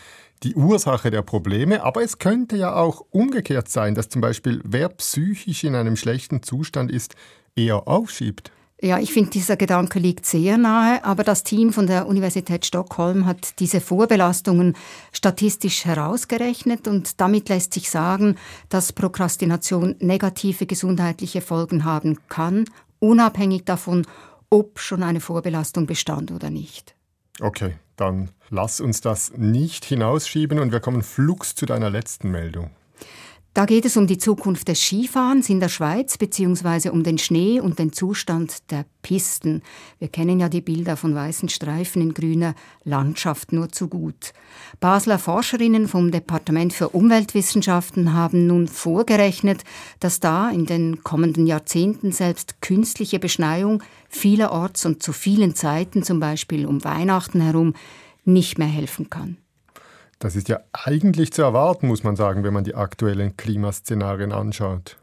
die 0.42 0.54
Ursache 0.54 1.10
der 1.10 1.22
Probleme, 1.22 1.82
aber 1.82 2.02
es 2.02 2.18
könnte 2.18 2.56
ja 2.56 2.74
auch 2.74 3.04
umgekehrt 3.10 3.68
sein, 3.68 3.94
dass 3.94 4.08
zum 4.08 4.20
Beispiel 4.20 4.60
wer 4.64 4.88
psychisch 4.88 5.64
in 5.64 5.74
einem 5.74 5.96
schlechten 5.96 6.42
Zustand 6.42 6.90
ist, 6.90 7.14
eher 7.54 7.86
aufschiebt. 7.86 8.50
Ja, 8.82 8.98
ich 8.98 9.12
finde, 9.12 9.30
dieser 9.30 9.58
Gedanke 9.58 9.98
liegt 9.98 10.24
sehr 10.24 10.56
nahe, 10.56 11.04
aber 11.04 11.22
das 11.22 11.44
Team 11.44 11.70
von 11.70 11.86
der 11.86 12.06
Universität 12.06 12.64
Stockholm 12.64 13.26
hat 13.26 13.60
diese 13.60 13.78
Vorbelastungen 13.82 14.74
statistisch 15.12 15.84
herausgerechnet 15.84 16.88
und 16.88 17.20
damit 17.20 17.50
lässt 17.50 17.74
sich 17.74 17.90
sagen, 17.90 18.36
dass 18.70 18.94
Prokrastination 18.94 19.96
negative 19.98 20.64
gesundheitliche 20.64 21.42
Folgen 21.42 21.84
haben 21.84 22.16
kann, 22.28 22.64
unabhängig 23.00 23.66
davon, 23.66 24.06
ob 24.50 24.80
schon 24.80 25.02
eine 25.02 25.20
Vorbelastung 25.20 25.86
bestand 25.86 26.30
oder 26.32 26.50
nicht. 26.50 26.94
Okay, 27.40 27.76
dann 27.96 28.30
lass 28.50 28.80
uns 28.80 29.00
das 29.00 29.32
nicht 29.36 29.84
hinausschieben 29.84 30.58
und 30.58 30.72
wir 30.72 30.80
kommen 30.80 31.02
flugs 31.02 31.54
zu 31.54 31.64
deiner 31.64 31.88
letzten 31.88 32.30
Meldung. 32.30 32.70
Da 33.52 33.66
geht 33.66 33.84
es 33.84 33.96
um 33.96 34.06
die 34.06 34.18
Zukunft 34.18 34.68
des 34.68 34.80
Skifahrens 34.80 35.48
in 35.48 35.58
der 35.58 35.68
Schweiz 35.68 36.16
beziehungsweise 36.16 36.92
um 36.92 37.02
den 37.02 37.18
Schnee 37.18 37.58
und 37.58 37.80
den 37.80 37.92
Zustand 37.92 38.70
der 38.70 38.84
Pisten. 39.02 39.62
Wir 39.98 40.06
kennen 40.06 40.38
ja 40.38 40.48
die 40.48 40.60
Bilder 40.60 40.96
von 40.96 41.16
weißen 41.16 41.48
Streifen 41.48 42.00
in 42.00 42.14
grüner 42.14 42.54
Landschaft 42.84 43.52
nur 43.52 43.68
zu 43.70 43.88
gut. 43.88 44.34
Basler 44.78 45.18
Forscherinnen 45.18 45.88
vom 45.88 46.12
Departement 46.12 46.72
für 46.72 46.90
Umweltwissenschaften 46.90 48.12
haben 48.12 48.46
nun 48.46 48.68
vorgerechnet, 48.68 49.64
dass 49.98 50.20
da 50.20 50.50
in 50.50 50.66
den 50.66 51.02
kommenden 51.02 51.48
Jahrzehnten 51.48 52.12
selbst 52.12 52.62
künstliche 52.62 53.18
Beschneiung 53.18 53.82
vielerorts 54.08 54.86
und 54.86 55.02
zu 55.02 55.12
vielen 55.12 55.56
Zeiten, 55.56 56.04
zum 56.04 56.20
Beispiel 56.20 56.66
um 56.66 56.84
Weihnachten 56.84 57.40
herum, 57.40 57.74
nicht 58.24 58.58
mehr 58.58 58.68
helfen 58.68 59.10
kann. 59.10 59.38
Das 60.20 60.36
ist 60.36 60.50
ja 60.50 60.60
eigentlich 60.72 61.32
zu 61.32 61.40
erwarten, 61.42 61.88
muss 61.88 62.04
man 62.04 62.14
sagen, 62.14 62.44
wenn 62.44 62.52
man 62.52 62.62
die 62.62 62.74
aktuellen 62.74 63.38
Klimaszenarien 63.38 64.32
anschaut. 64.32 64.98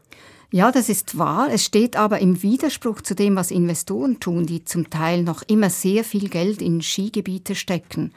Ja, 0.50 0.70
das 0.72 0.88
ist 0.88 1.18
wahr. 1.18 1.48
Es 1.52 1.64
steht 1.64 1.96
aber 1.96 2.20
im 2.20 2.42
Widerspruch 2.42 3.02
zu 3.02 3.14
dem, 3.14 3.36
was 3.36 3.50
Investoren 3.50 4.20
tun, 4.20 4.46
die 4.46 4.64
zum 4.64 4.88
Teil 4.88 5.24
noch 5.24 5.42
immer 5.42 5.70
sehr 5.70 6.04
viel 6.04 6.28
Geld 6.30 6.62
in 6.62 6.80
Skigebiete 6.80 7.56
stecken. 7.56 8.14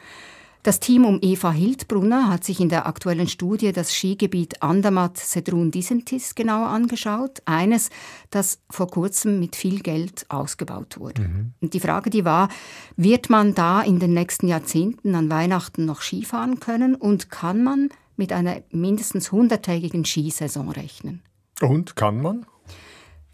Das 0.64 0.80
Team 0.80 1.06
um 1.06 1.18
Eva 1.24 1.52
Hildbrunner 1.52 2.30
hat 2.30 2.44
sich 2.44 2.60
in 2.60 2.70
der 2.70 2.86
aktuellen 2.86 3.28
Studie 3.28 3.72
das 3.72 3.96
Skigebiet 3.96 4.62
Andermatt-Sedrun-Disentis 4.62 6.36
genauer 6.36 6.68
angeschaut. 6.68 7.42
Eines, 7.46 7.90
das 8.30 8.60
vor 8.70 8.88
kurzem 8.88 9.40
mit 9.40 9.56
viel 9.56 9.80
Geld 9.82 10.28
ausgebaut 10.30 11.00
wurde. 11.00 11.24
Mhm. 11.24 11.54
Und 11.62 11.74
die 11.74 11.80
Frage, 11.80 12.12
die 12.12 12.26
war, 12.26 12.50
wird 12.96 13.32
man 13.32 13.56
da 13.56 13.82
in 13.82 13.98
den 13.98 14.14
nächsten 14.14 14.48
Jahrzehnten 14.48 15.16
an 15.16 15.32
Weihnachten 15.32 15.86
noch 15.86 16.02
Skifahren 16.02 16.60
können 16.60 16.94
und 16.94 17.32
kann 17.32 17.64
man 17.64 17.90
mit 18.16 18.32
einer 18.32 18.62
mindestens 18.70 19.32
hunderttägigen 19.32 20.06
Skisaison 20.06 20.70
rechnen? 20.70 21.24
Und 21.60 21.96
kann 21.96 22.22
man? 22.22 22.46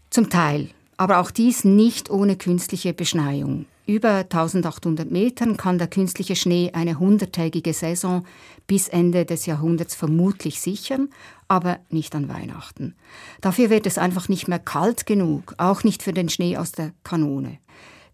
Zum 0.08 0.30
Teil, 0.30 0.70
aber 0.96 1.18
auch 1.18 1.30
dies 1.30 1.64
nicht 1.64 2.08
ohne 2.08 2.36
künstliche 2.36 2.94
Beschneiung 2.94 3.66
über 3.88 4.18
1800 4.18 5.10
Metern 5.10 5.56
kann 5.56 5.78
der 5.78 5.88
künstliche 5.88 6.36
Schnee 6.36 6.72
eine 6.74 6.98
hunderttägige 6.98 7.72
Saison 7.72 8.26
bis 8.66 8.86
Ende 8.86 9.24
des 9.24 9.46
Jahrhunderts 9.46 9.94
vermutlich 9.94 10.60
sichern, 10.60 11.08
aber 11.48 11.80
nicht 11.88 12.14
an 12.14 12.28
Weihnachten. 12.28 12.94
Dafür 13.40 13.70
wird 13.70 13.86
es 13.86 13.96
einfach 13.96 14.28
nicht 14.28 14.46
mehr 14.46 14.58
kalt 14.58 15.06
genug, 15.06 15.54
auch 15.56 15.84
nicht 15.84 16.02
für 16.02 16.12
den 16.12 16.28
Schnee 16.28 16.58
aus 16.58 16.72
der 16.72 16.92
Kanone. 17.02 17.60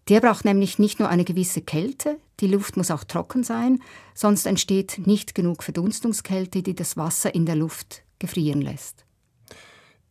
Der 0.07 0.21
braucht 0.21 0.45
nämlich 0.45 0.79
nicht 0.79 0.99
nur 0.99 1.09
eine 1.09 1.25
gewisse 1.25 1.61
Kälte, 1.61 2.19
die 2.39 2.47
Luft 2.47 2.77
muss 2.77 2.89
auch 2.89 3.03
trocken 3.03 3.43
sein, 3.43 3.81
sonst 4.13 4.45
entsteht 4.45 5.01
nicht 5.05 5.35
genug 5.35 5.61
Verdunstungskälte, 5.61 6.63
die 6.63 6.75
das 6.75 6.95
Wasser 6.95 7.35
in 7.35 7.45
der 7.45 7.57
Luft 7.57 8.03
gefrieren 8.17 8.61
lässt. 8.61 9.04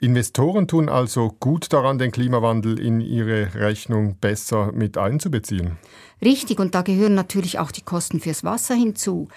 Investoren 0.01 0.69
tun 0.69 0.89
also 0.89 1.35
gut 1.41 1.73
daran, 1.73 1.99
den 1.99 2.11
Klimawandel 2.11 2.79
in 2.79 3.01
ihre 3.01 3.55
Rechnung 3.55 4.17
besser 4.17 4.73
mit 4.73 4.99
einzubeziehen. 4.99 5.79
Richtig, 6.23 6.59
und 6.59 6.75
da 6.75 6.83
gehören 6.83 7.15
natürlich 7.15 7.59
auch 7.59 7.71
die 7.71 7.83
Kosten 7.83 8.21
fürs 8.21 8.45
Wasser 8.45 8.75
hinzu. 8.75 9.29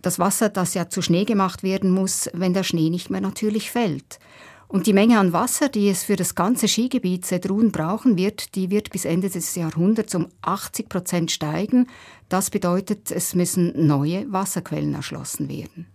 Das 0.00 0.18
Wasser, 0.18 0.48
das 0.48 0.74
ja 0.74 0.88
zu 0.88 1.02
Schnee 1.02 1.24
gemacht 1.24 1.62
werden 1.62 1.90
muss, 1.90 2.28
wenn 2.32 2.54
der 2.54 2.64
Schnee 2.64 2.90
nicht 2.90 3.10
mehr 3.10 3.20
natürlich 3.20 3.70
fällt. 3.70 4.18
Und 4.66 4.86
die 4.86 4.94
Menge 4.94 5.18
an 5.18 5.34
Wasser, 5.34 5.68
die 5.68 5.90
es 5.90 6.02
für 6.02 6.16
das 6.16 6.34
ganze 6.34 6.66
Skigebiet 6.66 7.26
Sedrun 7.26 7.72
brauchen 7.72 8.16
wird, 8.16 8.54
die 8.54 8.70
wird 8.70 8.90
bis 8.90 9.04
Ende 9.04 9.28
des 9.28 9.54
Jahrhunderts 9.54 10.14
um 10.14 10.28
80 10.40 10.88
Prozent 10.88 11.30
steigen. 11.30 11.88
Das 12.30 12.48
bedeutet, 12.48 13.10
es 13.10 13.34
müssen 13.34 13.86
neue 13.86 14.24
Wasserquellen 14.32 14.94
erschlossen 14.94 15.50
werden. 15.50 15.88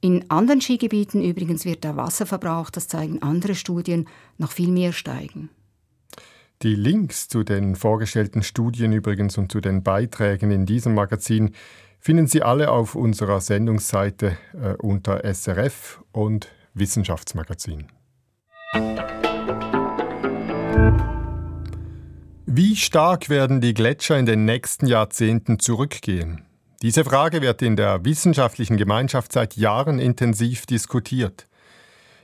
In 0.00 0.30
anderen 0.30 0.60
Skigebieten 0.60 1.22
übrigens 1.22 1.64
wird 1.64 1.82
der 1.82 1.96
Wasserverbrauch, 1.96 2.70
das 2.70 2.86
zeigen 2.86 3.20
andere 3.22 3.56
Studien, 3.56 4.08
noch 4.36 4.52
viel 4.52 4.70
mehr 4.70 4.92
steigen. 4.92 5.50
Die 6.62 6.74
Links 6.74 7.28
zu 7.28 7.42
den 7.42 7.74
vorgestellten 7.74 8.42
Studien 8.42 8.92
übrigens 8.92 9.38
und 9.38 9.50
zu 9.50 9.60
den 9.60 9.82
Beiträgen 9.82 10.50
in 10.50 10.66
diesem 10.66 10.94
Magazin 10.94 11.52
finden 12.00 12.26
Sie 12.26 12.42
alle 12.42 12.70
auf 12.70 12.94
unserer 12.94 13.40
Sendungsseite 13.40 14.36
äh, 14.54 14.74
unter 14.78 15.24
SRF 15.24 16.02
und 16.12 16.48
Wissenschaftsmagazin. 16.74 17.86
Wie 22.46 22.76
stark 22.76 23.28
werden 23.28 23.60
die 23.60 23.74
Gletscher 23.74 24.18
in 24.18 24.26
den 24.26 24.44
nächsten 24.44 24.86
Jahrzehnten 24.86 25.58
zurückgehen? 25.58 26.47
Diese 26.80 27.04
Frage 27.04 27.42
wird 27.42 27.60
in 27.60 27.74
der 27.74 28.04
wissenschaftlichen 28.04 28.76
Gemeinschaft 28.76 29.32
seit 29.32 29.56
Jahren 29.56 29.98
intensiv 29.98 30.64
diskutiert. 30.64 31.48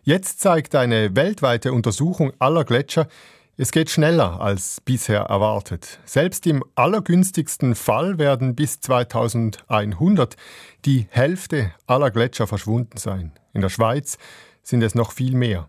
Jetzt 0.04 0.38
zeigt 0.38 0.76
eine 0.76 1.16
weltweite 1.16 1.73
Untersuchung 1.73 2.32
aller 2.38 2.64
Gletscher, 2.64 3.08
es 3.56 3.73
geht 3.73 3.90
schneller 3.90 4.40
als 4.40 4.80
bisher 4.80 5.23
erwartet. 5.23 5.99
Selbst 6.04 6.46
im 6.46 6.64
allergünstigsten 6.76 7.75
Fall 7.75 8.18
werden 8.18 8.54
bis 8.54 8.80
2100 8.80 10.37
die 10.84 11.06
Hälfte 11.11 11.73
aller 11.87 12.11
Gletscher 12.12 12.46
verschwunden 12.46 12.96
sein. 12.96 13.32
In 13.52 13.61
der 13.61 13.70
Schweiz 13.70 14.18
sind 14.62 14.82
es 14.82 14.94
noch 14.94 15.12
viel 15.12 15.34
mehr. 15.34 15.68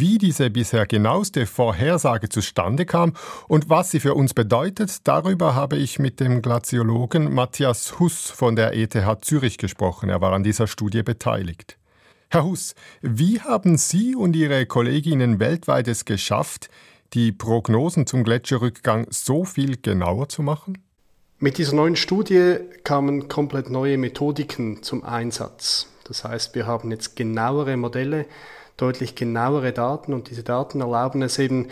Wie 0.00 0.16
diese 0.18 0.48
bisher 0.48 0.86
genaueste 0.86 1.44
Vorhersage 1.44 2.28
zustande 2.28 2.86
kam 2.86 3.14
und 3.48 3.68
was 3.68 3.90
sie 3.90 3.98
für 3.98 4.14
uns 4.14 4.32
bedeutet, 4.32 5.08
darüber 5.08 5.56
habe 5.56 5.76
ich 5.76 5.98
mit 5.98 6.20
dem 6.20 6.40
Glaziologen 6.40 7.34
Matthias 7.34 7.98
Huss 7.98 8.30
von 8.30 8.54
der 8.54 8.76
ETH 8.76 8.96
Zürich 9.22 9.58
gesprochen. 9.58 10.08
Er 10.08 10.20
war 10.20 10.34
an 10.34 10.44
dieser 10.44 10.68
Studie 10.68 11.02
beteiligt. 11.02 11.78
Herr 12.30 12.44
Huss, 12.44 12.76
wie 13.02 13.40
haben 13.40 13.76
Sie 13.76 14.14
und 14.14 14.36
Ihre 14.36 14.66
Kolleginnen 14.66 15.40
weltweit 15.40 15.88
es 15.88 16.04
geschafft, 16.04 16.70
die 17.12 17.32
Prognosen 17.32 18.06
zum 18.06 18.22
Gletscherrückgang 18.22 19.08
so 19.10 19.44
viel 19.44 19.78
genauer 19.82 20.28
zu 20.28 20.44
machen? 20.44 20.78
Mit 21.40 21.58
dieser 21.58 21.74
neuen 21.74 21.96
Studie 21.96 22.58
kamen 22.84 23.26
komplett 23.26 23.68
neue 23.68 23.98
Methodiken 23.98 24.80
zum 24.84 25.02
Einsatz. 25.02 25.88
Das 26.04 26.22
heißt, 26.22 26.54
wir 26.54 26.68
haben 26.68 26.92
jetzt 26.92 27.16
genauere 27.16 27.76
Modelle, 27.76 28.26
deutlich 28.78 29.14
genauere 29.14 29.72
Daten 29.72 30.14
und 30.14 30.30
diese 30.30 30.42
Daten 30.42 30.80
erlauben 30.80 31.20
es 31.20 31.38
eben, 31.38 31.68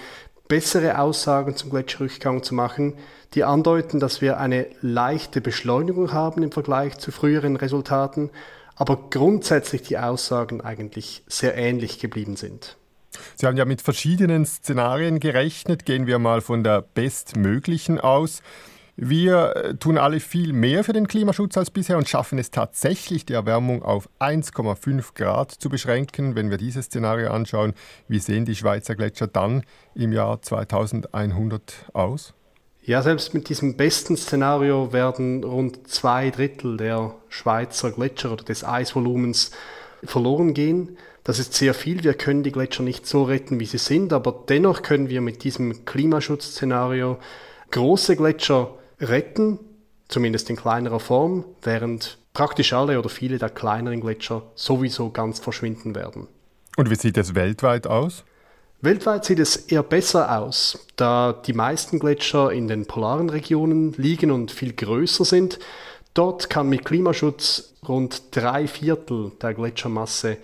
bessere 0.49 0.99
Aussagen 0.99 1.57
zum 1.57 1.71
Gletscherrückgang 1.71 2.43
zu 2.43 2.55
machen, 2.55 2.95
die 3.35 3.45
andeuten, 3.45 3.99
dass 3.99 4.21
wir 4.21 4.39
eine 4.39 4.67
leichte 4.81 5.41
Beschleunigung 5.41 6.13
haben 6.13 6.43
im 6.43 6.53
Vergleich 6.53 6.99
zu 6.99 7.11
früheren 7.11 7.57
Resultaten, 7.57 8.31
aber 8.77 9.09
grundsätzlich 9.11 9.83
die 9.83 9.99
Aussagen 9.99 10.61
eigentlich 10.61 11.25
sehr 11.27 11.57
ähnlich 11.57 11.99
geblieben 11.99 12.37
sind. 12.37 12.77
Sie 13.35 13.47
haben 13.47 13.57
ja 13.57 13.65
mit 13.65 13.81
verschiedenen 13.83 14.45
Szenarien 14.45 15.21
gerechnet. 15.21 15.87
Gehen 15.87 16.07
wir 16.07 16.19
mal 16.19 16.43
von 16.43 16.63
der 16.63 16.83
bestmöglichen 16.83 17.99
aus. 17.99 18.43
Wir 18.99 19.55
äh, 19.57 19.75
tun 19.75 19.99
alle 19.99 20.21
viel 20.21 20.55
mehr 20.55 20.83
für 20.83 20.95
den 20.95 21.07
Klimaschutz 21.07 21.59
als 21.59 21.71
bisher 21.71 21.99
und 21.99 22.09
schaffen 22.09 22.38
es 22.38 22.50
tatsächlich, 22.50 23.26
die 23.26 23.35
Erwärmung 23.35 23.83
auf 23.83 24.09
1,5 24.21 25.15
Grad 25.15 25.53
zu 25.53 25.69
beschränken. 25.69 26.35
Wenn 26.35 26.49
wir 26.49 26.57
dieses 26.57 26.87
Szenario 26.87 27.31
anschauen, 27.31 27.75
wie 28.09 28.19
sehen 28.21 28.47
die 28.47 28.57
Schweizer 28.57 28.95
Gletscher 28.95 29.26
dann 29.26 29.65
im 29.95 30.12
Jahr 30.12 30.41
2100 30.41 31.91
aus? 31.93 32.33
Ja, 32.85 33.03
selbst 33.03 33.35
mit 33.35 33.50
diesem 33.50 33.76
besten 33.76 34.17
Szenario 34.17 34.95
werden 34.95 35.45
rund 35.45 35.88
zwei 35.88 36.31
Drittel 36.31 36.79
der 36.79 37.15
Schweizer 37.29 37.91
Gletscher 37.91 38.33
oder 38.33 38.45
des 38.45 38.65
Eisvolumens 38.65 39.50
verloren 40.05 40.55
gehen. 40.55 40.97
Das 41.23 41.38
ist 41.38 41.53
sehr 41.53 41.75
viel. 41.75 42.03
Wir 42.03 42.15
können 42.15 42.45
die 42.45 42.53
Gletscher 42.53 42.83
nicht 42.83 43.07
so 43.07 43.25
retten, 43.25 43.61
wie 43.61 43.67
sie 43.67 43.79
sind, 43.79 44.15
aber 44.15 44.45
dennoch 44.49 44.81
können 44.81 45.11
wir 45.11 45.21
mit 45.21 45.45
diesem 45.45 45.85
Klimaschutzszenario 45.85 47.19
große 47.73 48.17
Gletscher 48.17 48.71
retten, 49.00 49.59
zumindest 50.09 50.50
in 50.50 50.57
kleinerer 50.57 51.00
Form, 51.00 51.45
während 51.62 52.19
praktisch 52.33 52.73
alle 52.73 52.99
oder 52.99 53.09
viele 53.09 53.38
der 53.38 53.50
kleineren 53.50 54.00
Gletscher 54.00 54.43
sowieso 54.55 55.11
ganz 55.11 55.38
verschwinden 55.38 55.95
werden. 55.95 56.29
Und 56.76 56.91
wie 56.91 56.97
sieht 56.97 57.17
es 57.17 57.35
weltweit 57.35 57.87
aus? 57.87 58.25
Weltweit 58.83 59.25
sieht 59.25 59.38
es 59.38 59.57
eher 59.57 59.83
besser 59.83 60.38
aus, 60.38 60.87
da 60.97 61.33
die 61.33 61.55
meisten 61.55 61.99
Gletscher 61.99 62.53
in 62.53 62.69
den 62.69 62.87
polaren 62.87 63.31
Regionen 63.31 63.95
liegen 63.95 64.31
und 64.31 64.50
viel 64.50 64.75
größer 64.75 65.25
sind. 65.25 65.59
Dort 66.12 66.50
kann 66.50 66.69
mit 66.69 66.85
Klimaschutz 66.85 67.73
rund 67.88 68.23
drei 68.37 68.67
Viertel 68.67 69.33
der 69.41 69.55
Gletschermasse 69.55 70.37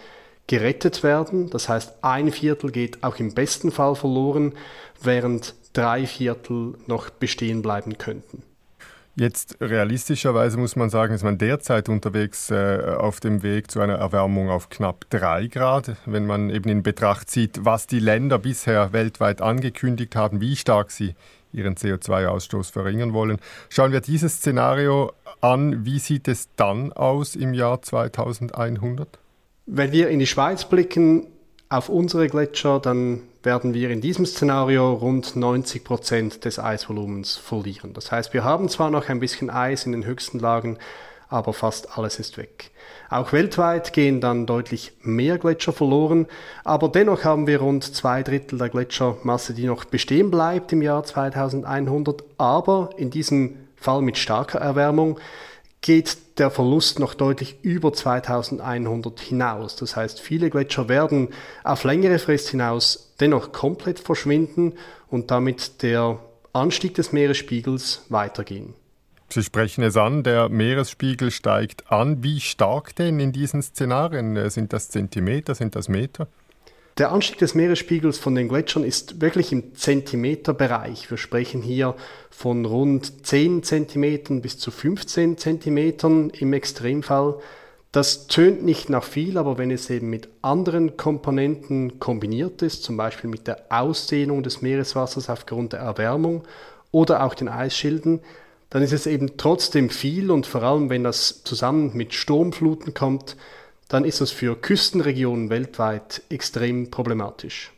gerettet 0.47 1.03
werden. 1.03 1.51
Das 1.51 1.69
heißt, 1.69 2.03
ein 2.03 2.33
Viertel 2.33 2.71
geht 2.71 3.05
auch 3.05 3.17
im 3.17 3.35
besten 3.35 3.71
Fall 3.71 3.95
verloren, 3.95 4.55
während 5.01 5.55
drei 5.73 6.07
Viertel 6.07 6.75
noch 6.87 7.11
bestehen 7.11 7.63
bleiben 7.63 7.99
könnten. 7.99 8.43
Jetzt 9.15 9.59
realistischerweise 9.61 10.57
muss 10.57 10.75
man 10.75 10.89
sagen, 10.89 11.15
ist 11.15 11.23
man 11.23 11.37
derzeit 11.37 11.91
unterwegs 11.91 12.51
äh, 12.51 12.95
auf 12.97 13.21
dem 13.21 13.43
Weg 13.43 13.71
zu 13.71 13.81
einer 13.81 13.97
Erwärmung 13.97 14.49
auf 14.49 14.71
knapp 14.71 15.05
drei 15.11 15.49
Grad. 15.49 15.97
Wenn 16.07 16.25
man 16.25 16.49
eben 16.49 16.71
in 16.71 16.83
Betracht 16.83 17.29
zieht, 17.29 17.63
was 17.63 17.87
die 17.87 17.99
Länder 17.99 18.39
bisher 18.39 18.95
weltweit 18.95 19.43
angekündigt 19.43 20.17
haben, 20.17 20.41
wie 20.41 20.57
stark 20.57 20.91
sie 20.91 21.15
ihren 21.53 21.75
CO2-Ausstoß 21.75 22.73
verringern 22.73 23.13
wollen. 23.13 23.37
Schauen 23.69 23.93
wir 23.93 24.01
dieses 24.01 24.37
Szenario 24.37 25.13
an. 25.43 25.85
Wie 25.85 25.99
sieht 25.99 26.27
es 26.27 26.49
dann 26.57 26.95
aus 26.95 27.37
im 27.37 27.53
Jahr 27.53 27.83
2100? 27.83 29.19
Wenn 29.67 29.93
wir 29.93 30.09
in 30.09 30.21
die 30.21 30.27
Schweiz 30.27 30.65
blicken, 30.65 31.27
auf 31.69 31.91
unsere 31.91 32.29
Gletscher, 32.29 32.81
dann 32.81 33.21
werden 33.43 33.75
wir 33.75 33.91
in 33.91 34.01
diesem 34.01 34.27
Szenario 34.27 34.93
rund 34.93 35.37
90 35.37 35.85
Prozent 35.85 36.45
des 36.45 36.59
Eisvolumens 36.59 37.37
verlieren. 37.37 37.93
Das 37.93 38.13
heißt, 38.13 38.33
wir 38.33 38.45
haben 38.45 38.69
zwar 38.69 38.91
noch 38.91 39.09
ein 39.09 39.21
bisschen 39.21 39.51
Eis 39.51 39.87
in 39.87 39.93
den 39.93 40.05
höchsten 40.05 40.39
Lagen, 40.39 40.79
aber 41.29 41.53
fast 41.53 41.99
alles 41.99 42.19
ist 42.19 42.37
weg. 42.37 42.71
Auch 43.09 43.33
weltweit 43.33 43.93
gehen 43.93 44.21
dann 44.21 44.47
deutlich 44.47 44.93
mehr 45.03 45.39
Gletscher 45.39 45.73
verloren, 45.73 46.27
aber 46.63 46.89
dennoch 46.89 47.25
haben 47.25 47.47
wir 47.47 47.61
rund 47.61 47.85
zwei 47.85 48.23
Drittel 48.23 48.59
der 48.59 48.69
Gletschermasse, 48.69 49.55
die 49.55 49.67
noch 49.67 49.85
bestehen 49.85 50.31
bleibt 50.31 50.73
im 50.73 50.83
Jahr 50.83 51.05
2100, 51.05 52.23
aber 52.39 52.91
in 52.97 53.11
diesem 53.11 53.57
Fall 53.77 54.03
mit 54.03 54.19
starker 54.19 54.61
Erwärmung 54.61 55.19
geht 55.83 56.39
der 56.39 56.51
Verlust 56.51 56.99
noch 56.99 57.13
deutlich 57.15 57.57
über 57.63 57.93
2100 57.93 59.21
hinaus. 59.21 59.77
Das 59.77 59.97
heißt, 59.97 60.21
viele 60.21 60.49
Gletscher 60.49 60.89
werden 60.89 61.29
auf 61.65 61.85
längere 61.85 62.19
Frist 62.19 62.49
hinaus 62.49 63.13
dennoch 63.21 63.53
komplett 63.53 63.99
verschwinden 63.99 64.75
und 65.09 65.31
damit 65.31 65.83
der 65.83 66.19
Anstieg 66.53 66.95
des 66.95 67.13
Meeresspiegels 67.13 68.07
weitergehen. 68.09 68.75
Sie 69.29 69.43
sprechen 69.43 69.83
es 69.83 69.97
an, 69.97 70.23
der 70.23 70.51
Meeresspiegel 70.51 71.31
steigt 71.31 71.91
an. 71.91 72.23
Wie 72.23 72.41
stark 72.41 72.95
denn 72.97 73.19
in 73.19 73.33
diesen 73.33 73.63
Szenarien? 73.63 74.51
Sind 74.51 74.73
das 74.75 74.91
Zentimeter, 74.91 75.55
sind 75.55 75.75
das 75.75 75.89
Meter? 75.89 76.29
Der 76.99 77.11
Anstieg 77.11 77.39
des 77.39 77.55
Meeresspiegels 77.55 78.19
von 78.19 78.35
den 78.35 78.49
Gletschern 78.49 78.85
ist 78.85 79.23
wirklich 79.23 79.51
im 79.51 79.75
Zentimeterbereich. 79.75 81.11
Wir 81.11 81.17
sprechen 81.17 81.63
hier 81.63 81.95
von 82.29 82.67
rund 82.67 83.27
10 83.27 83.63
Zentimetern 83.63 84.43
bis 84.43 84.59
zu 84.59 84.71
15 84.71 85.39
Zentimetern 85.39 86.29
im 86.31 86.53
Extremfall. 86.53 87.37
Das 87.93 88.27
tönt 88.27 88.63
nicht 88.63 88.91
nach 88.91 89.05
viel, 89.05 89.39
aber 89.39 89.57
wenn 89.57 89.71
es 89.71 89.89
eben 89.89 90.11
mit 90.11 90.29
anderen 90.43 90.99
Komponenten 90.99 91.99
kombiniert 91.99 92.61
ist, 92.61 92.83
zum 92.83 92.99
Beispiel 92.99 93.31
mit 93.31 93.47
der 93.47 93.65
Ausdehnung 93.71 94.43
des 94.43 94.61
Meereswassers 94.61 95.31
aufgrund 95.31 95.73
der 95.73 95.81
Erwärmung 95.81 96.43
oder 96.91 97.23
auch 97.23 97.35
den 97.35 97.49
Eisschilden, 97.49 98.21
dann 98.69 98.83
ist 98.83 98.93
es 98.93 99.07
eben 99.07 99.39
trotzdem 99.39 99.89
viel 99.89 100.31
und 100.31 100.47
vor 100.47 100.63
allem, 100.63 100.91
wenn 100.91 101.05
das 101.05 101.43
zusammen 101.45 101.93
mit 101.95 102.13
Sturmfluten 102.13 102.93
kommt, 102.93 103.37
dann 103.93 104.05
ist 104.05 104.23
das 104.23 104.31
für 104.31 104.57
Küstenregionen 104.57 105.51
weltweit 105.51 106.23
extrem 106.31 106.91
problematisch. 106.91 107.73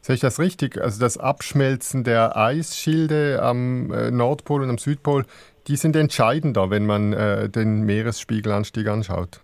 Sehe 0.00 0.14
ich 0.14 0.20
das 0.20 0.38
richtig? 0.38 0.80
Also 0.80 1.00
das 1.00 1.18
Abschmelzen 1.18 2.02
der 2.02 2.36
Eisschilde 2.36 3.42
am 3.42 3.92
äh, 3.92 4.10
Nordpol 4.10 4.62
und 4.62 4.70
am 4.70 4.78
Südpol, 4.78 5.26
die 5.66 5.76
sind 5.76 5.96
entscheidender, 5.96 6.70
wenn 6.70 6.86
man 6.86 7.12
äh, 7.12 7.48
den 7.48 7.82
Meeresspiegelanstieg 7.82 8.88
anschaut. 8.88 9.40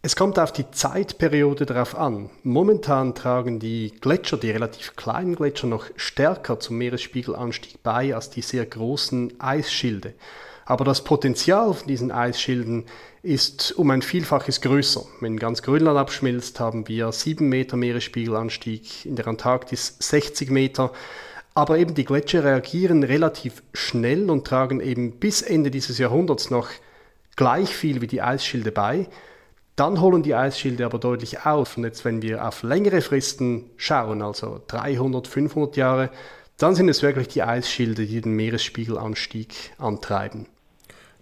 Es 0.00 0.16
kommt 0.16 0.38
auf 0.38 0.52
die 0.52 0.70
Zeitperiode 0.70 1.66
darauf 1.66 1.96
an. 1.96 2.30
Momentan 2.42 3.14
tragen 3.14 3.58
die 3.58 3.92
Gletscher, 4.00 4.36
die 4.36 4.50
relativ 4.50 4.96
kleinen 4.96 5.34
Gletscher, 5.34 5.66
noch 5.66 5.86
stärker 5.96 6.60
zum 6.60 6.78
Meeresspiegelanstieg 6.78 7.82
bei 7.82 8.14
als 8.14 8.30
die 8.30 8.42
sehr 8.42 8.64
großen 8.64 9.40
Eisschilde. 9.40 10.14
Aber 10.68 10.84
das 10.84 11.02
Potenzial 11.02 11.72
von 11.72 11.88
diesen 11.88 12.12
Eisschilden 12.12 12.84
ist 13.22 13.72
um 13.78 13.90
ein 13.90 14.02
Vielfaches 14.02 14.60
größer. 14.60 15.02
Wenn 15.20 15.38
ganz 15.38 15.62
Grönland 15.62 15.96
abschmilzt, 15.96 16.60
haben 16.60 16.86
wir 16.88 17.10
7 17.10 17.48
Meter 17.48 17.78
Meeresspiegelanstieg, 17.78 19.06
in 19.06 19.16
der 19.16 19.28
Antarktis 19.28 19.96
60 19.98 20.50
Meter. 20.50 20.92
Aber 21.54 21.78
eben 21.78 21.94
die 21.94 22.04
Gletscher 22.04 22.44
reagieren 22.44 23.02
relativ 23.02 23.62
schnell 23.72 24.28
und 24.28 24.46
tragen 24.46 24.80
eben 24.80 25.12
bis 25.12 25.40
Ende 25.40 25.70
dieses 25.70 25.96
Jahrhunderts 25.96 26.50
noch 26.50 26.68
gleich 27.34 27.74
viel 27.74 28.02
wie 28.02 28.06
die 28.06 28.20
Eisschilde 28.20 28.70
bei. 28.70 29.08
Dann 29.74 30.02
holen 30.02 30.22
die 30.22 30.34
Eisschilde 30.34 30.84
aber 30.84 30.98
deutlich 30.98 31.46
auf. 31.46 31.78
Und 31.78 31.84
jetzt, 31.84 32.04
wenn 32.04 32.20
wir 32.20 32.46
auf 32.46 32.62
längere 32.62 33.00
Fristen 33.00 33.70
schauen, 33.78 34.20
also 34.20 34.60
300, 34.66 35.28
500 35.28 35.76
Jahre, 35.78 36.10
dann 36.58 36.74
sind 36.74 36.90
es 36.90 37.02
wirklich 37.02 37.28
die 37.28 37.42
Eisschilde, 37.42 38.04
die 38.04 38.20
den 38.20 38.32
Meeresspiegelanstieg 38.32 39.54
antreiben. 39.78 40.46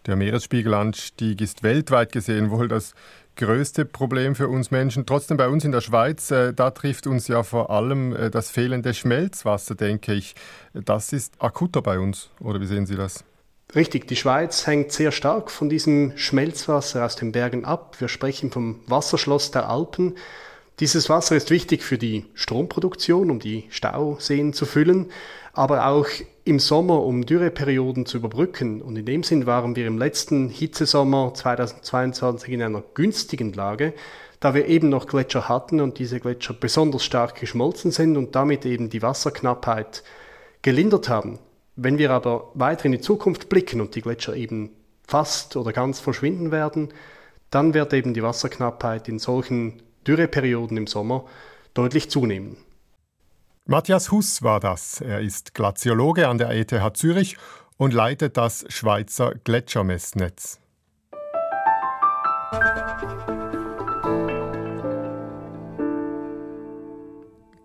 Der 0.07 0.15
Meeresspiegelanstieg 0.15 1.41
ist 1.41 1.65
weltweit 1.65 2.13
gesehen 2.13 2.51
wohl 2.51 2.69
das 2.69 2.95
größte 3.35 3.85
Problem 3.85 4.37
für 4.37 4.49
uns 4.49 4.71
Menschen. 4.71 5.05
Trotzdem 5.05 5.37
bei 5.37 5.49
uns 5.49 5.65
in 5.65 5.73
der 5.73 5.81
Schweiz, 5.81 6.31
äh, 6.31 6.55
da 6.55 6.71
trifft 6.71 7.09
uns 7.09 7.27
ja 7.27 7.43
vor 7.43 7.71
allem 7.71 8.15
äh, 8.15 8.31
das 8.31 8.51
fehlende 8.51 8.95
Schmelzwasser, 8.95 9.75
denke 9.75 10.15
ich. 10.15 10.37
Das 10.73 11.13
ist 11.13 11.35
akuter 11.41 11.83
bei 11.83 11.99
uns, 11.99 12.31
oder 12.41 12.61
wie 12.61 12.67
sehen 12.67 12.87
Sie 12.87 12.97
das? 12.97 13.25
Richtig, 13.75 14.07
die 14.07 14.17
Schweiz 14.17 14.67
hängt 14.67 14.93
sehr 14.93 15.11
stark 15.11 15.51
von 15.51 15.69
diesem 15.69 16.17
Schmelzwasser 16.17 17.05
aus 17.05 17.17
den 17.17 17.33
Bergen 17.33 17.65
ab. 17.65 17.97
Wir 17.99 18.09
sprechen 18.09 18.53
vom 18.53 18.81
Wasserschloss 18.87 19.51
der 19.51 19.69
Alpen. 19.69 20.15
Dieses 20.79 21.09
Wasser 21.09 21.37
ist 21.37 21.51
wichtig 21.51 21.83
für 21.83 21.97
die 21.97 22.27
Stromproduktion, 22.35 23.31
um 23.31 23.39
die 23.39 23.65
Stauseen 23.71 24.53
zu 24.53 24.67
füllen, 24.67 25.07
aber 25.55 25.87
auch 25.87 26.07
im 26.45 26.59
Sommer, 26.59 27.03
um 27.03 27.25
Dürreperioden 27.25 28.05
zu 28.05 28.19
überbrücken. 28.19 28.83
Und 28.83 28.97
in 28.97 29.07
dem 29.07 29.23
Sinn 29.23 29.47
waren 29.47 29.75
wir 29.75 29.87
im 29.87 29.97
letzten 29.97 30.51
Hitzesommer 30.51 31.33
2022 31.33 32.53
in 32.53 32.63
einer 32.63 32.83
günstigen 32.93 33.55
Lage, 33.55 33.95
da 34.39 34.53
wir 34.55 34.67
eben 34.67 34.91
noch 34.91 35.07
Gletscher 35.07 35.49
hatten 35.49 35.81
und 35.81 35.99
diese 35.99 36.21
Gletscher 36.21 36.53
besonders 36.53 37.05
stark 37.05 37.41
geschmolzen 37.41 37.91
sind 37.91 38.19
und 38.19 38.35
damit 38.35 38.67
eben 38.67 38.91
die 38.91 39.01
Wasserknappheit 39.01 40.03
gelindert 40.61 41.09
haben. 41.09 41.39
Wenn 41.77 41.97
wir 41.97 42.11
aber 42.11 42.51
weiter 42.53 42.85
in 42.85 42.93
die 42.93 43.01
Zukunft 43.01 43.49
blicken 43.49 43.81
und 43.81 43.95
die 43.95 44.03
Gletscher 44.03 44.37
eben 44.37 44.73
fast 45.09 45.57
oder 45.57 45.73
ganz 45.73 46.01
verschwinden 46.01 46.51
werden, 46.51 46.91
dann 47.51 47.73
wird 47.73 47.95
eben 47.95 48.13
die 48.13 48.23
Wasserknappheit 48.23 49.09
in 49.09 49.19
solchen 49.19 49.81
Dürreperioden 50.07 50.77
im 50.77 50.87
Sommer 50.87 51.25
deutlich 51.75 52.11
zunehmen. 52.11 52.57
Matthias 53.67 54.13
Huss 54.13 54.43
war 54.43 54.61
das. 54.61 55.01
Er 55.01 55.21
ist 55.21 55.53
Glaziologe 55.55 56.29
an 56.29 56.39
der 56.39 56.51
ETH 56.51 56.97
Zürich 56.97 57.37
und 57.77 57.93
leitet 57.93 58.37
das 58.37 58.65
Schweizer 58.69 59.35
Gletschermessnetz. 59.43 60.61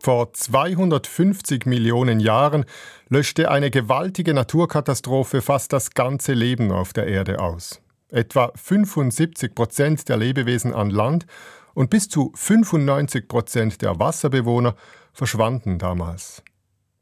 Vor 0.03 0.33
250 0.33 1.67
Millionen 1.67 2.19
Jahren 2.19 2.65
löschte 3.09 3.51
eine 3.51 3.69
gewaltige 3.69 4.33
Naturkatastrophe 4.33 5.43
fast 5.43 5.73
das 5.73 5.91
ganze 5.91 6.33
Leben 6.33 6.71
auf 6.71 6.91
der 6.91 7.05
Erde 7.05 7.39
aus. 7.39 7.79
Etwa 8.09 8.51
75 8.55 9.53
Prozent 9.53 10.09
der 10.09 10.17
Lebewesen 10.17 10.73
an 10.73 10.89
Land 10.89 11.27
und 11.73 11.89
bis 11.89 12.09
zu 12.09 12.31
95 12.35 13.27
Prozent 13.27 13.81
der 13.81 13.99
Wasserbewohner 13.99 14.75
verschwanden 15.13 15.77
damals. 15.77 16.43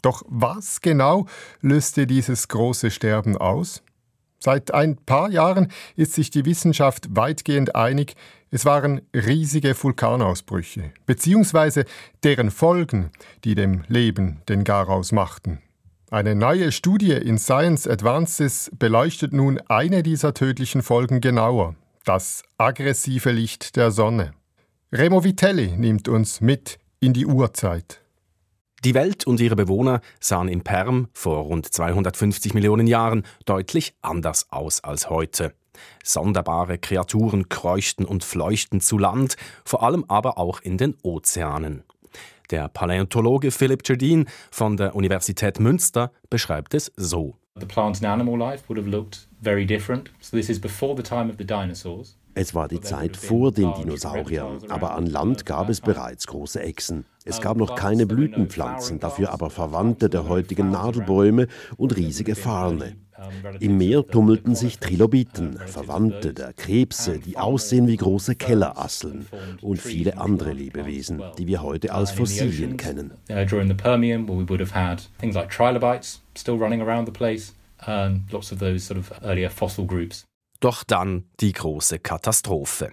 Doch 0.02 0.24
was 0.28 0.82
genau 0.82 1.26
löste 1.62 2.08
dieses 2.08 2.48
große 2.48 2.92
Sterben 2.92 3.38
aus? 3.38 3.84
Seit 4.42 4.74
ein 4.74 4.96
paar 4.96 5.30
Jahren 5.30 5.70
ist 5.98 6.14
sich 6.14 6.30
die 6.30 6.46
Wissenschaft 6.46 7.08
weitgehend 7.12 7.76
einig, 7.76 8.16
es 8.52 8.66
waren 8.66 9.02
riesige 9.14 9.76
Vulkanausbrüche, 9.76 10.92
beziehungsweise 11.06 11.86
deren 12.24 12.50
Folgen, 12.50 13.12
die 13.44 13.54
dem 13.54 13.84
Leben 13.88 14.42
den 14.48 14.64
Garaus 14.64 15.12
machten. 15.12 15.62
Eine 16.10 16.34
neue 16.34 16.72
Studie 16.72 17.12
in 17.12 17.38
Science 17.38 17.86
Advances 17.88 18.72
beleuchtet 18.74 19.34
nun 19.34 19.60
eine 19.68 20.02
dieser 20.02 20.34
tödlichen 20.34 20.82
Folgen 20.82 21.22
genauer, 21.22 21.76
das 22.06 22.42
aggressive 22.58 23.32
Licht 23.32 23.76
der 23.76 23.92
Sonne. 23.92 24.34
Remo 24.92 25.24
Vitelli 25.24 25.78
nimmt 25.78 26.08
uns 26.08 26.42
mit 26.42 26.80
in 27.00 27.14
die 27.14 27.28
Urzeit. 27.28 28.02
Die 28.84 28.96
Welt 28.96 29.28
und 29.28 29.40
ihre 29.40 29.56
Bewohner 29.56 30.02
sahen 30.20 30.48
im 30.48 30.64
Perm 30.64 31.10
vor 31.14 31.44
rund 31.44 31.72
250 31.72 32.56
Millionen 32.56 32.88
Jahren 32.88 33.22
deutlich 33.46 33.94
anders 34.02 34.48
aus 34.50 34.84
als 34.84 35.12
heute. 35.12 35.54
Sonderbare 36.04 36.80
Kreaturen 36.80 37.50
kreuchten 37.50 38.04
und 38.04 38.24
fleuchten 38.24 38.82
zu 38.82 38.98
Land, 38.98 39.36
vor 39.64 39.84
allem 39.84 40.06
aber 40.08 40.40
auch 40.40 40.60
in 40.60 40.80
den 40.80 40.96
Ozeanen. 41.04 41.84
Der 42.50 42.68
Paläontologe 42.68 43.52
Philip 43.52 43.88
Jardine 43.88 44.26
von 44.50 44.76
der 44.76 44.96
Universität 44.96 45.60
Münster 45.60 46.12
beschreibt 46.32 46.74
es 46.74 46.92
so. 46.96 47.36
The 47.60 47.68
plant 47.68 47.98
and 47.98 48.06
animal 48.06 48.40
life 48.40 48.64
would 48.68 48.80
have 48.80 48.90
looked 48.90 49.28
very 49.40 49.68
different. 49.68 50.10
So 50.20 50.36
this 50.36 50.50
is 50.50 50.60
before 50.60 50.98
the 50.98 51.04
time 51.04 51.30
of 51.30 51.36
the 51.38 51.46
dinosaurs. 51.46 52.16
Es 52.42 52.56
war 52.56 52.70
die 52.70 52.80
Zeit 52.80 53.18
vor 53.18 53.52
den 53.52 53.74
Dinosauriern, 53.74 54.60
aber 54.70 54.96
an 54.96 55.06
Land 55.06 55.46
gab 55.46 55.68
es 55.68 55.82
bereits 55.82 56.26
große 56.26 56.62
Echsen. 56.62 57.04
Es 57.26 57.42
gab 57.42 57.58
noch 57.58 57.76
keine 57.76 58.06
Blütenpflanzen, 58.06 59.02
dafür 59.02 59.34
aber 59.34 59.50
Verwandte 59.50 60.10
der 60.10 60.30
heutigen 60.30 60.72
Nadelbäume 60.72 61.48
und 61.76 61.98
riesige 61.98 62.36
Farne. 62.36 62.96
Im 63.60 63.78
Meer 63.78 64.08
tummelten 64.08 64.56
sich 64.56 64.80
Trilobiten, 64.80 65.60
Verwandte 65.66 66.34
der 66.34 66.54
Krebse, 66.54 67.20
die 67.20 67.38
aussehen 67.38 67.88
wie 67.90 67.98
große 67.98 68.36
Kellerasseln 68.36 69.28
und 69.62 69.82
viele 69.82 70.18
andere 70.18 70.54
Lebewesen, 70.54 71.22
die 71.38 71.46
wir 71.46 71.62
heute 71.62 71.94
als 71.94 72.12
Fossilien 72.12 72.78
kennen. 72.78 73.12
During 73.50 73.68
the 73.68 73.74
Permian, 73.74 74.30
where 74.30 74.38
we 74.38 74.48
would 74.48 74.62
have 74.62 74.74
had 74.74 75.02
things 75.20 75.36
like 75.36 75.50
trilobites 75.50 76.22
still 76.38 76.56
running 76.56 76.82
around 76.82 77.06
the 77.06 77.12
place, 77.12 77.54
lots 78.32 78.54
of 78.54 78.60
those 78.60 78.86
sort 78.86 78.98
of 78.98 79.12
earlier 79.26 79.50
fossil 79.50 79.86
groups. 79.86 80.24
Doch 80.60 80.84
dann 80.84 81.26
die 81.40 81.54
große 81.54 82.00
Katastrophe. 82.00 82.92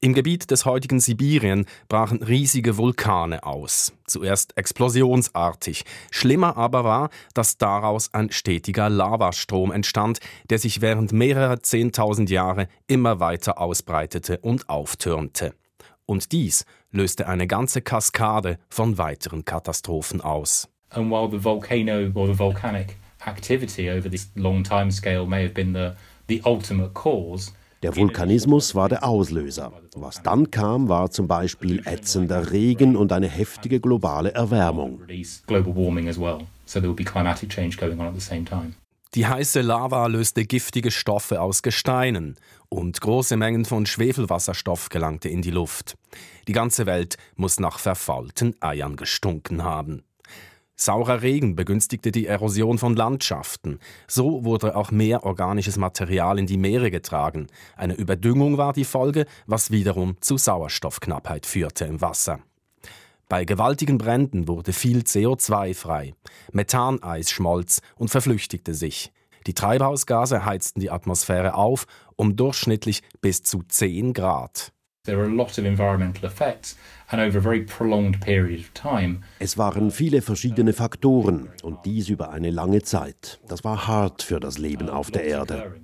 Im 0.00 0.12
Gebiet 0.12 0.50
des 0.50 0.64
heutigen 0.64 1.00
Sibirien 1.00 1.66
brachen 1.88 2.22
riesige 2.22 2.76
Vulkane 2.76 3.42
aus, 3.44 3.92
zuerst 4.06 4.56
explosionsartig. 4.56 5.84
Schlimmer 6.10 6.56
aber 6.56 6.84
war, 6.84 7.10
dass 7.34 7.58
daraus 7.58 8.12
ein 8.12 8.30
stetiger 8.30 8.90
Lavastrom 8.90 9.72
entstand, 9.72 10.20
der 10.50 10.58
sich 10.58 10.80
während 10.80 11.12
mehrerer 11.12 11.62
Zehntausend 11.62 12.30
Jahre 12.30 12.68
immer 12.86 13.20
weiter 13.20 13.58
ausbreitete 13.58 14.38
und 14.38 14.68
auftürmte. 14.68 15.54
Und 16.04 16.30
dies 16.32 16.64
löste 16.92 17.26
eine 17.26 17.46
ganze 17.46 17.82
Kaskade 17.82 18.58
von 18.68 18.98
weiteren 18.98 19.44
Katastrophen 19.44 20.20
aus. 20.20 20.68
And 20.90 21.10
while 21.10 21.28
the 21.30 21.42
volcano 21.42 22.10
or 22.14 22.26
the 22.28 22.38
volcanic 22.38 22.96
activity 23.26 23.90
over 23.90 24.08
this 24.08 24.30
long 24.34 24.62
time 24.62 24.90
scale 24.92 25.26
may 25.26 25.42
have 25.44 25.54
been 25.54 25.74
the. 25.74 25.92
Der 27.82 27.94
Vulkanismus 27.94 28.74
war 28.74 28.88
der 28.88 29.04
Auslöser. 29.04 29.72
Was 29.94 30.22
dann 30.22 30.50
kam, 30.50 30.88
war 30.88 31.10
zum 31.10 31.28
Beispiel 31.28 31.82
ätzender 31.86 32.50
Regen 32.50 32.96
und 32.96 33.12
eine 33.12 33.28
heftige 33.28 33.80
globale 33.80 34.32
Erwärmung. 34.32 35.00
Die 39.14 39.26
heiße 39.26 39.60
Lava 39.60 40.06
löste 40.08 40.44
giftige 40.44 40.90
Stoffe 40.90 41.40
aus 41.40 41.62
Gesteinen 41.62 42.36
und 42.68 43.00
große 43.00 43.36
Mengen 43.36 43.64
von 43.64 43.86
Schwefelwasserstoff 43.86 44.88
gelangte 44.88 45.28
in 45.28 45.42
die 45.42 45.50
Luft. 45.50 45.96
Die 46.48 46.52
ganze 46.52 46.86
Welt 46.86 47.16
muss 47.36 47.60
nach 47.60 47.78
verfaulten 47.78 48.56
Eiern 48.60 48.96
gestunken 48.96 49.62
haben. 49.62 50.02
Saurer 50.76 51.22
Regen 51.22 51.56
begünstigte 51.56 52.12
die 52.12 52.26
Erosion 52.26 52.76
von 52.76 52.94
Landschaften. 52.94 53.80
So 54.06 54.44
wurde 54.44 54.76
auch 54.76 54.90
mehr 54.90 55.24
organisches 55.24 55.78
Material 55.78 56.38
in 56.38 56.46
die 56.46 56.58
Meere 56.58 56.90
getragen. 56.90 57.46
Eine 57.76 57.94
Überdüngung 57.94 58.58
war 58.58 58.74
die 58.74 58.84
Folge, 58.84 59.24
was 59.46 59.70
wiederum 59.70 60.20
zu 60.20 60.36
Sauerstoffknappheit 60.36 61.46
führte 61.46 61.86
im 61.86 62.02
Wasser. 62.02 62.40
Bei 63.28 63.44
gewaltigen 63.44 63.98
Bränden 63.98 64.46
wurde 64.46 64.72
viel 64.72 65.00
CO2 65.00 65.74
frei. 65.74 66.14
Methaneis 66.52 67.30
schmolz 67.30 67.80
und 67.96 68.10
verflüchtigte 68.10 68.74
sich. 68.74 69.12
Die 69.46 69.54
Treibhausgase 69.54 70.44
heizten 70.44 70.80
die 70.80 70.90
Atmosphäre 70.90 71.54
auf 71.54 71.86
um 72.16 72.36
durchschnittlich 72.36 73.02
bis 73.20 73.42
zu 73.42 73.62
10 73.62 74.12
Grad. 74.12 74.72
There 75.06 75.18
are 75.18 75.26
a 75.26 75.34
lot 75.34 75.58
of 75.58 75.64
environmental 75.64 76.24
effects 76.24 76.76
es 79.38 79.58
waren 79.58 79.90
viele 79.92 80.22
verschiedene 80.22 80.72
Faktoren 80.72 81.48
und 81.62 81.78
dies 81.84 82.08
über 82.08 82.30
eine 82.30 82.50
lange 82.50 82.82
Zeit. 82.82 83.38
Das 83.46 83.62
war 83.62 83.86
hart 83.86 84.22
für 84.24 84.40
das 84.40 84.58
Leben 84.58 84.90
auf 84.90 85.12
der 85.12 85.24
Erde. 85.24 85.76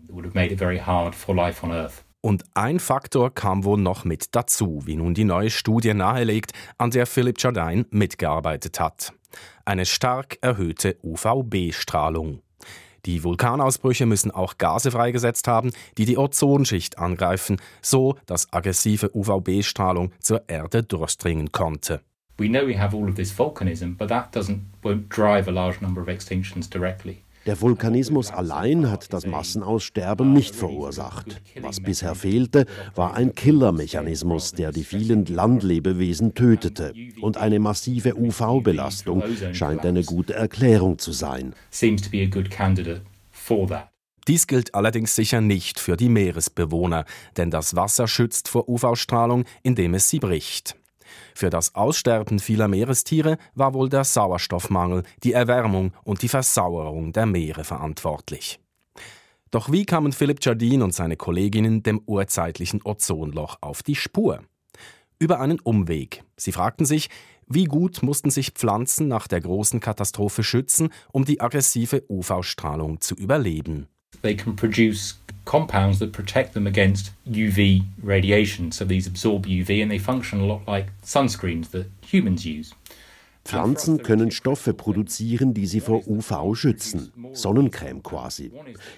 Und 2.21 2.45
ein 2.55 2.81
Faktor 2.81 3.35
kam 3.35 3.65
wohl 3.65 3.79
noch 3.79 4.05
mit 4.05 4.35
dazu, 4.35 4.83
wie 4.85 4.97
nun 4.97 5.15
die 5.15 5.25
neue 5.25 5.51
Studie 5.51 5.95
nahelegt, 5.95 6.53
an 6.79 6.91
der 6.91 7.07
Philip 7.07 7.41
Jardine 7.41 7.87
mitgearbeitet 7.91 8.81
hat. 8.81 9.13
Eine 9.65 9.87
stark 9.87 10.39
erhöhte 10.41 10.97
UVB-Strahlung. 11.05 12.43
Die 13.05 13.25
Vulkanausbrüche 13.25 14.07
müssen 14.07 14.31
auch 14.31 14.59
Gase 14.59 14.93
freigesetzt 14.93 15.49
haben, 15.49 15.73
die 15.99 16.05
die 16.05 16.19
Ozonschicht 16.19 16.99
angreifen, 16.99 17.61
so 17.81 18.17
dass 18.27 18.53
aggressive 18.53 19.11
UVB-Strahlung 19.13 20.13
zur 20.21 20.49
Erde 20.49 20.85
durchdringen 20.85 21.51
konnte. 21.51 22.01
We 22.39 22.49
know 22.49 22.67
we 22.67 22.79
have 22.79 22.97
all 22.97 23.09
of 23.09 23.17
this 23.17 23.33
volcanism, 23.33 23.97
but 23.97 24.09
that 24.09 24.35
doesn't 24.35 24.63
won't 24.83 25.09
drive 25.09 25.49
a 25.49 25.53
large 25.53 25.81
number 25.81 26.01
of 26.01 26.09
extinctions 26.09 26.69
directly. 26.69 27.22
Der 27.47 27.61
Vulkanismus 27.61 28.31
allein 28.31 28.91
hat 28.91 29.13
das 29.13 29.27
Massenaussterben 29.27 30.33
nicht 30.33 30.55
verursacht. 30.55 31.41
Was 31.61 31.81
bisher 31.81 32.15
fehlte, 32.15 32.67
war 32.95 33.15
ein 33.15 33.35
Killermechanismus, 33.35 34.53
der 34.53 34.71
die 34.71 34.85
vielen 34.85 35.27
Landlebewesen 35.27 36.35
tötete. 36.35 36.93
Und 37.21 37.37
eine 37.39 37.59
massive 37.59 38.17
UV-Belastung 38.17 39.25
scheint 39.53 39.85
eine 39.85 40.05
gute 40.05 40.35
Erklärung 40.35 40.99
zu 40.99 41.13
sein. 41.13 41.55
Dies 44.29 44.47
gilt 44.47 44.75
allerdings 44.77 45.17
sicher 45.17 45.41
nicht 45.41 45.81
für 45.81 45.97
die 45.97 46.09
Meeresbewohner, 46.09 47.05
denn 47.37 47.51
das 47.51 47.75
Wasser 47.75 48.07
schützt 48.07 48.49
vor 48.49 48.69
UV-Strahlung, 48.69 49.45
indem 49.65 49.95
es 49.95 50.09
sie 50.09 50.21
bricht. 50.21 50.77
Für 51.35 51.51
das 51.51 51.75
Aussterben 51.75 52.39
vieler 52.39 52.69
Meerestiere 52.69 53.39
war 53.55 53.75
wohl 53.75 53.89
der 53.89 54.05
Sauerstoffmangel, 54.05 55.03
die 55.23 55.33
Erwärmung 55.33 55.93
und 56.05 56.23
die 56.23 56.29
Versauerung 56.29 57.13
der 57.13 57.27
Meere 57.27 57.65
verantwortlich. 57.65 58.61
Doch 59.51 59.71
wie 59.71 59.85
kamen 59.85 60.13
Philipp 60.13 60.39
Jardin 60.43 60.83
und 60.83 60.95
seine 60.95 61.17
Kolleginnen 61.17 61.83
dem 61.83 62.01
urzeitlichen 62.07 62.81
Ozonloch 62.85 63.59
auf 63.61 63.83
die 63.83 63.97
Spur? 63.97 64.41
Über 65.19 65.41
einen 65.41 65.61
Umweg. 65.61 66.25
Sie 66.37 66.53
fragten 66.53 66.87
sich, 66.87 67.11
wie 67.47 67.65
gut 67.65 68.03
mussten 68.03 68.31
sich 68.31 68.53
Pflanzen 68.53 69.09
nach 69.09 69.29
der 69.29 69.43
großen 69.43 69.81
Katastrophe 69.81 70.43
schützen, 70.43 70.89
um 71.13 71.25
die 71.25 71.41
aggressive 71.41 72.03
UV-Strahlung 72.09 73.01
zu 73.01 73.15
überleben. 73.15 73.89
They 74.23 74.37
can 74.37 74.57
produce 74.57 75.22
compounds 75.45 75.99
that 75.99 76.13
protect 76.13 76.55
them 76.55 76.67
against 76.67 77.13
UV 77.27 77.85
radiation. 78.03 78.73
So 78.73 78.85
these 78.85 79.07
absorb 79.07 79.47
UV 79.47 79.83
and 79.83 79.91
they 79.91 79.99
function 79.99 80.41
a 80.41 80.47
lot 80.47 80.67
like 80.67 80.87
sunscreens 81.05 81.71
that 81.71 81.87
humans 82.03 82.45
use. 82.45 82.75
Pflanzen 83.45 84.03
können 84.03 84.31
Stoffe 84.31 84.73
produzieren, 84.73 85.53
die 85.53 85.67
sie 85.67 85.81
vor 85.81 86.07
UV 86.07 86.55
schützen. 86.55 87.13
Sonnencreme 87.33 88.03
quasi. 88.03 88.53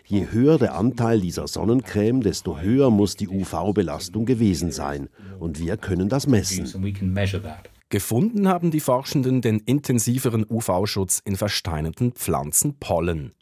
Je 0.05 0.27
höher 0.31 0.59
der 0.59 0.75
Anteil 0.75 1.21
dieser 1.21 1.49
Sonnencreme, 1.49 2.21
desto 2.21 2.61
höher 2.61 2.91
muss 2.91 3.17
die 3.17 3.29
UV-Belastung 3.29 4.27
gewesen 4.27 4.71
sein. 4.71 5.09
Und 5.39 5.61
wir 5.61 5.79
können 5.79 6.11
das 6.11 6.27
messen. 6.27 6.67
Gefunden 7.89 8.49
haben 8.49 8.71
die 8.71 8.81
Forschenden 8.81 9.41
den 9.41 9.61
intensiveren 9.61 10.45
UV-Schutz 10.49 11.23
in 11.25 11.37
versteinerten 11.37 12.13
Pflanzenpollen. 12.13 13.33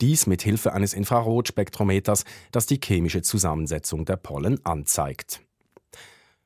Dies 0.00 0.26
mit 0.26 0.42
Hilfe 0.42 0.72
eines 0.72 0.94
Infrarotspektrometers, 0.94 2.24
das 2.52 2.66
die 2.66 2.80
chemische 2.82 3.22
Zusammensetzung 3.22 4.04
der 4.04 4.16
Pollen 4.16 4.64
anzeigt. 4.64 5.42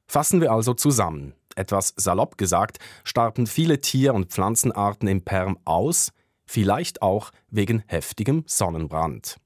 Fassen 0.06 0.40
wir 0.40 0.52
also 0.52 0.74
zusammen. 0.74 1.34
Etwas 1.56 1.94
salopp 1.96 2.36
gesagt, 2.36 2.78
starben 3.04 3.46
viele 3.46 3.80
Tier- 3.80 4.14
und 4.14 4.30
Pflanzenarten 4.32 5.08
im 5.08 5.22
Perm 5.22 5.58
aus, 5.64 6.12
vielleicht 6.46 7.00
auch 7.02 7.30
wegen 7.50 7.82
heftigem 7.86 8.44
Sonnenbrand. 8.46 9.38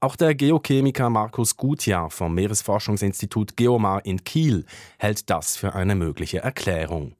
Auch 0.00 0.14
der 0.14 0.36
Geochemiker 0.36 1.10
Markus 1.10 1.56
Gutjahr 1.56 2.10
vom 2.10 2.34
Meeresforschungsinstitut 2.34 3.56
Geomar 3.56 4.04
in 4.06 4.22
Kiel 4.22 4.64
hält 4.96 5.28
das 5.28 5.56
für 5.56 5.74
eine 5.74 5.96
mögliche 5.96 6.38
Erklärung. 6.38 7.17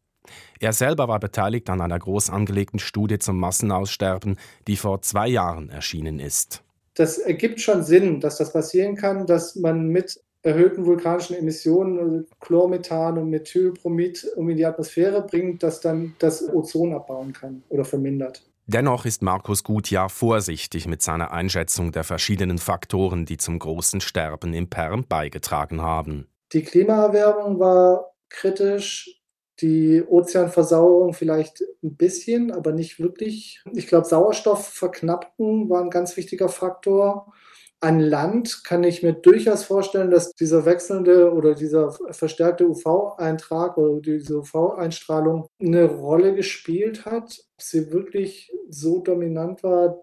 Er 0.61 0.73
selber 0.73 1.09
war 1.09 1.21
beteiligt 1.21 1.71
an 1.71 1.81
einer 1.81 1.99
groß 1.99 2.31
angelegten 2.31 2.79
Studie 2.79 3.19
zum 3.19 3.38
Massenaussterben, 3.38 4.37
die 4.67 4.77
vor 4.77 5.03
zwei 5.03 5.29
Jahren 5.29 5.71
erschienen 5.71 6.21
ist. 6.21 6.62
das 6.95 7.19
ergibt 7.19 7.61
schon 7.61 7.85
Sinn, 7.85 8.21
dass 8.21 8.38
das 8.38 8.53
passieren 8.53 8.97
kann, 8.97 9.27
dass 9.27 9.55
man 9.55 9.88
mit 9.88 10.21
erhöhten 10.43 10.87
vulkanischen 10.87 11.37
Emissionen, 11.37 11.99
also 11.99 12.25
Chlormethan 12.41 13.19
und 13.19 13.31
Methylbromid, 13.31 14.27
um 14.37 14.49
in 14.49 14.57
die 14.57 14.67
Atmosphäre 14.67 15.23
bringt, 15.23 15.62
dass 15.62 15.81
dann 15.81 16.14
das 16.19 16.43
Ozon 16.53 16.93
abbauen 16.93 17.33
kann 17.33 17.62
oder 17.69 17.85
vermindert. 17.85 18.43
Dennoch 18.67 19.07
ist 19.07 19.23
Markus 19.23 19.64
Gutjahr 19.64 20.11
vorsichtig 20.11 20.87
mit 20.87 21.01
seiner 21.01 21.31
Einschätzung 21.31 21.91
der 21.91 22.05
verschiedenen 22.05 22.59
Faktoren, 22.59 23.25
die 23.25 23.38
zum 23.38 23.59
großen 23.59 24.01
Sterben 24.01 24.53
im 24.53 24.69
Perm 24.69 25.07
beigetragen 25.09 25.81
haben. 25.81 26.27
Die 26.53 26.62
Klimaerwärmung 26.62 27.59
war 27.59 28.12
kritisch, 28.29 29.17
die 29.61 30.03
Ozeanversauerung 30.07 31.14
vielleicht 31.14 31.62
ein 31.83 31.97
bisschen, 31.97 32.53
aber 32.53 32.73
nicht 32.73 33.01
wirklich. 33.01 33.62
Ich 33.75 33.87
glaube, 33.87 34.07
Sauerstoffverknappung 34.07 35.68
war 35.68 35.83
ein 35.83 35.90
ganz 35.90 36.16
wichtiger 36.16 36.49
Faktor. 36.49 37.33
An 37.81 38.01
Land 38.01 38.64
kann 38.64 38.83
ich 38.83 39.03
mir 39.05 39.12
durchaus 39.12 39.62
vorstellen, 39.62 40.11
dass 40.11 40.33
dieser 40.33 40.64
wechselnde 40.64 41.33
oder 41.33 41.55
dieser 41.55 41.92
verstärkte 42.11 42.68
UV-Eintrag 42.68 43.77
oder 43.79 44.01
diese 44.01 44.38
UV-Einstrahlung 44.38 45.47
eine 45.61 45.85
Rolle 45.85 46.35
gespielt 46.35 47.05
hat. 47.05 47.38
Ob 47.55 47.62
sie 47.62 47.92
wirklich 47.92 48.53
so 48.68 49.01
dominant 49.01 49.62
war, 49.62 50.03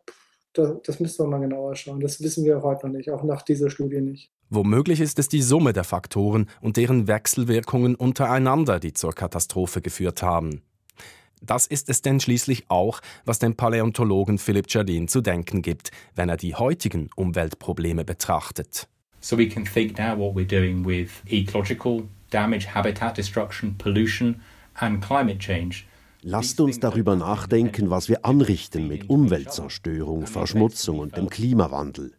das 0.54 1.02
müssen 1.02 1.26
wir 1.26 1.30
mal 1.30 1.40
genauer 1.40 1.76
schauen. 1.76 2.00
Das 2.00 2.22
wissen 2.22 2.46
wir 2.46 2.62
heute 2.62 2.88
noch 2.88 2.94
nicht, 2.94 3.12
auch 3.12 3.24
nach 3.24 3.42
dieser 3.42 3.70
Studie 3.70 4.00
nicht. 4.00 4.32
Womöglich 4.50 5.02
ist 5.02 5.18
es 5.20 5.28
die 5.28 5.42
Summe 5.42 5.74
der 5.74 5.84
Faktoren 5.84 6.48
und 6.62 6.78
deren 6.78 7.08
Wechselwirkungen 7.08 7.96
untereinander, 7.96 8.80
die 8.80 8.94
zur 8.94 9.14
Katastrophe 9.14 9.82
geführt 9.82 10.22
haben. 10.22 10.62
Das 11.42 11.68
ist 11.68 11.90
es 11.90 12.02
denn 12.02 12.20
schließlich 12.20 12.66
auch, 12.70 13.02
was 13.26 13.40
dem 13.40 13.56
Paläontologen 13.56 14.38
Philipp 14.38 14.66
Jardin 14.70 15.08
zu 15.08 15.22
denken 15.22 15.62
gibt, 15.62 15.92
wenn 16.16 16.30
er 16.30 16.38
die 16.38 16.56
heutigen 16.56 17.10
Umweltprobleme 17.16 18.06
betrachtet. 18.06 18.88
So 19.20 19.38
we 19.38 19.48
can 19.48 19.66
think 19.66 19.98
now 19.98 20.18
what 20.18 20.36
we're 20.36 20.48
doing 20.48 20.86
with 20.86 21.10
ecological 21.28 22.04
damage, 22.30 22.68
habitat 22.74 23.18
destruction, 23.18 23.76
pollution 23.78 24.42
and 24.76 25.04
climate 25.04 25.40
change 25.40 25.86
Lasst 26.28 26.60
uns 26.60 26.80
darüber 26.80 27.16
nachdenken, 27.16 27.92
was 27.92 28.10
wir 28.10 28.26
anrichten 28.26 28.88
mit 28.88 29.12
Umweltzerstörung, 29.12 30.26
Verschmutzung 30.26 30.98
und 30.98 31.18
dem 31.18 31.30
Klimawandel. 31.30 32.14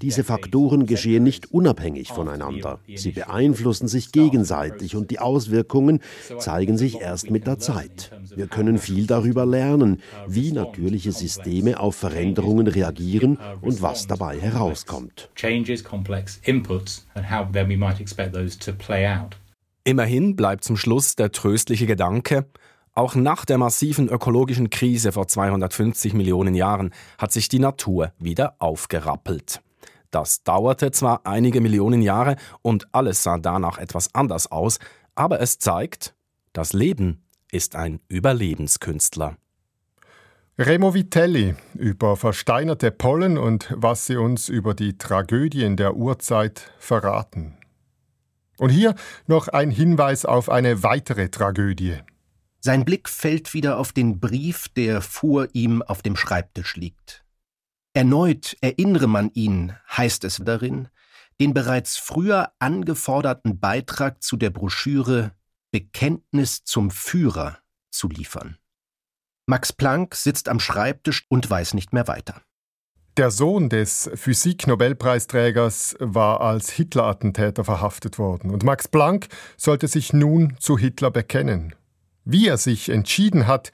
Diese 0.00 0.24
Faktoren 0.24 0.84
geschehen 0.84 1.22
nicht 1.22 1.52
unabhängig 1.52 2.08
voneinander. 2.08 2.80
Sie 2.92 3.12
beeinflussen 3.12 3.86
sich 3.86 4.10
gegenseitig 4.10 4.96
und 4.96 5.12
die 5.12 5.20
Auswirkungen 5.20 6.00
zeigen 6.38 6.76
sich 6.76 7.00
erst 7.00 7.30
mit 7.30 7.46
der 7.46 7.60
Zeit. 7.60 8.10
Wir 8.34 8.48
können 8.48 8.78
viel 8.78 9.06
darüber 9.06 9.46
lernen, 9.46 10.02
wie 10.26 10.50
natürliche 10.50 11.12
Systeme 11.12 11.78
auf 11.78 11.94
Veränderungen 11.94 12.66
reagieren 12.66 13.38
und 13.60 13.80
was 13.80 14.08
dabei 14.08 14.40
herauskommt. 14.40 15.30
Immerhin 19.84 20.36
bleibt 20.36 20.64
zum 20.64 20.76
Schluss 20.76 21.14
der 21.14 21.30
tröstliche 21.30 21.86
Gedanke, 21.86 22.46
auch 22.94 23.14
nach 23.14 23.44
der 23.44 23.58
massiven 23.58 24.08
ökologischen 24.08 24.70
Krise 24.70 25.12
vor 25.12 25.26
250 25.26 26.14
Millionen 26.14 26.54
Jahren 26.54 26.92
hat 27.18 27.32
sich 27.32 27.48
die 27.48 27.58
Natur 27.58 28.12
wieder 28.18 28.56
aufgerappelt. 28.58 29.60
Das 30.10 30.44
dauerte 30.44 30.90
zwar 30.90 31.22
einige 31.24 31.62
Millionen 31.62 32.02
Jahre 32.02 32.36
und 32.60 32.86
alles 32.92 33.22
sah 33.22 33.38
danach 33.38 33.78
etwas 33.78 34.14
anders 34.14 34.52
aus, 34.52 34.78
aber 35.14 35.40
es 35.40 35.58
zeigt, 35.58 36.14
das 36.52 36.74
Leben 36.74 37.24
ist 37.50 37.76
ein 37.76 38.00
Überlebenskünstler. 38.08 39.36
Remo 40.58 40.92
Vitelli 40.92 41.54
über 41.74 42.16
versteinerte 42.16 42.90
Pollen 42.90 43.38
und 43.38 43.72
was 43.74 44.06
sie 44.06 44.16
uns 44.16 44.50
über 44.50 44.74
die 44.74 44.98
Tragödien 44.98 45.78
der 45.78 45.96
Urzeit 45.96 46.70
verraten. 46.78 47.56
Und 48.58 48.68
hier 48.68 48.94
noch 49.26 49.48
ein 49.48 49.70
Hinweis 49.70 50.26
auf 50.26 50.50
eine 50.50 50.82
weitere 50.82 51.30
Tragödie. 51.30 51.96
Sein 52.64 52.84
Blick 52.84 53.08
fällt 53.08 53.54
wieder 53.54 53.76
auf 53.76 53.92
den 53.92 54.20
Brief, 54.20 54.68
der 54.68 55.02
vor 55.02 55.48
ihm 55.52 55.82
auf 55.82 56.00
dem 56.00 56.14
Schreibtisch 56.14 56.76
liegt. 56.76 57.24
Erneut 57.92 58.56
erinnere 58.60 59.08
man 59.08 59.30
ihn, 59.34 59.74
heißt 59.90 60.22
es 60.22 60.40
darin, 60.44 60.88
den 61.40 61.54
bereits 61.54 61.96
früher 61.96 62.52
angeforderten 62.60 63.58
Beitrag 63.58 64.22
zu 64.22 64.36
der 64.36 64.50
Broschüre 64.50 65.32
Bekenntnis 65.72 66.62
zum 66.62 66.92
Führer 66.92 67.58
zu 67.90 68.08
liefern. 68.08 68.58
Max 69.46 69.72
Planck 69.72 70.14
sitzt 70.14 70.48
am 70.48 70.60
Schreibtisch 70.60 71.26
und 71.28 71.50
weiß 71.50 71.74
nicht 71.74 71.92
mehr 71.92 72.06
weiter. 72.06 72.42
Der 73.16 73.32
Sohn 73.32 73.70
des 73.70 74.08
Physik-Nobelpreisträgers 74.14 75.96
war 75.98 76.40
als 76.40 76.70
Hitler-Attentäter 76.70 77.64
verhaftet 77.64 78.18
worden 78.18 78.50
und 78.50 78.62
Max 78.62 78.86
Planck 78.86 79.26
sollte 79.56 79.88
sich 79.88 80.12
nun 80.12 80.56
zu 80.60 80.78
Hitler 80.78 81.10
bekennen. 81.10 81.74
Wie 82.24 82.46
er 82.46 82.56
sich 82.56 82.88
entschieden 82.88 83.46
hat, 83.46 83.72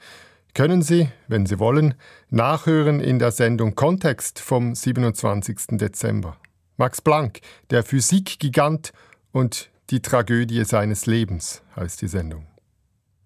können 0.53 0.81
Sie, 0.81 1.09
wenn 1.27 1.45
Sie 1.45 1.59
wollen, 1.59 1.93
nachhören 2.29 2.99
in 2.99 3.19
der 3.19 3.31
Sendung 3.31 3.75
Kontext 3.75 4.39
vom 4.39 4.73
27. 4.73 5.77
Dezember. 5.77 6.37
Max 6.77 7.01
Planck, 7.01 7.41
der 7.69 7.83
Physikgigant 7.83 8.91
und 9.31 9.69
die 9.89 10.01
Tragödie 10.01 10.63
seines 10.65 11.05
Lebens 11.05 11.61
heißt 11.75 12.01
die 12.01 12.07
Sendung. 12.07 12.47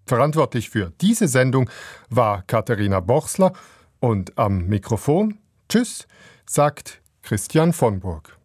Verantwortlich 0.05 0.69
für 0.69 0.91
diese 0.99 1.27
Sendung 1.27 1.69
war 2.09 2.41
Katharina 2.43 2.99
Bochsler 2.99 3.53
und 3.99 4.37
am 4.37 4.65
Mikrofon 4.67 5.39
Tschüss, 5.69 6.07
sagt 6.45 7.01
Christian 7.21 7.71
von 7.71 8.01
Burg. 8.01 8.37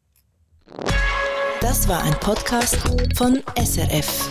Das 1.60 1.88
war 1.88 2.02
ein 2.02 2.14
Podcast 2.20 2.76
von 3.16 3.42
SRF. 3.56 4.30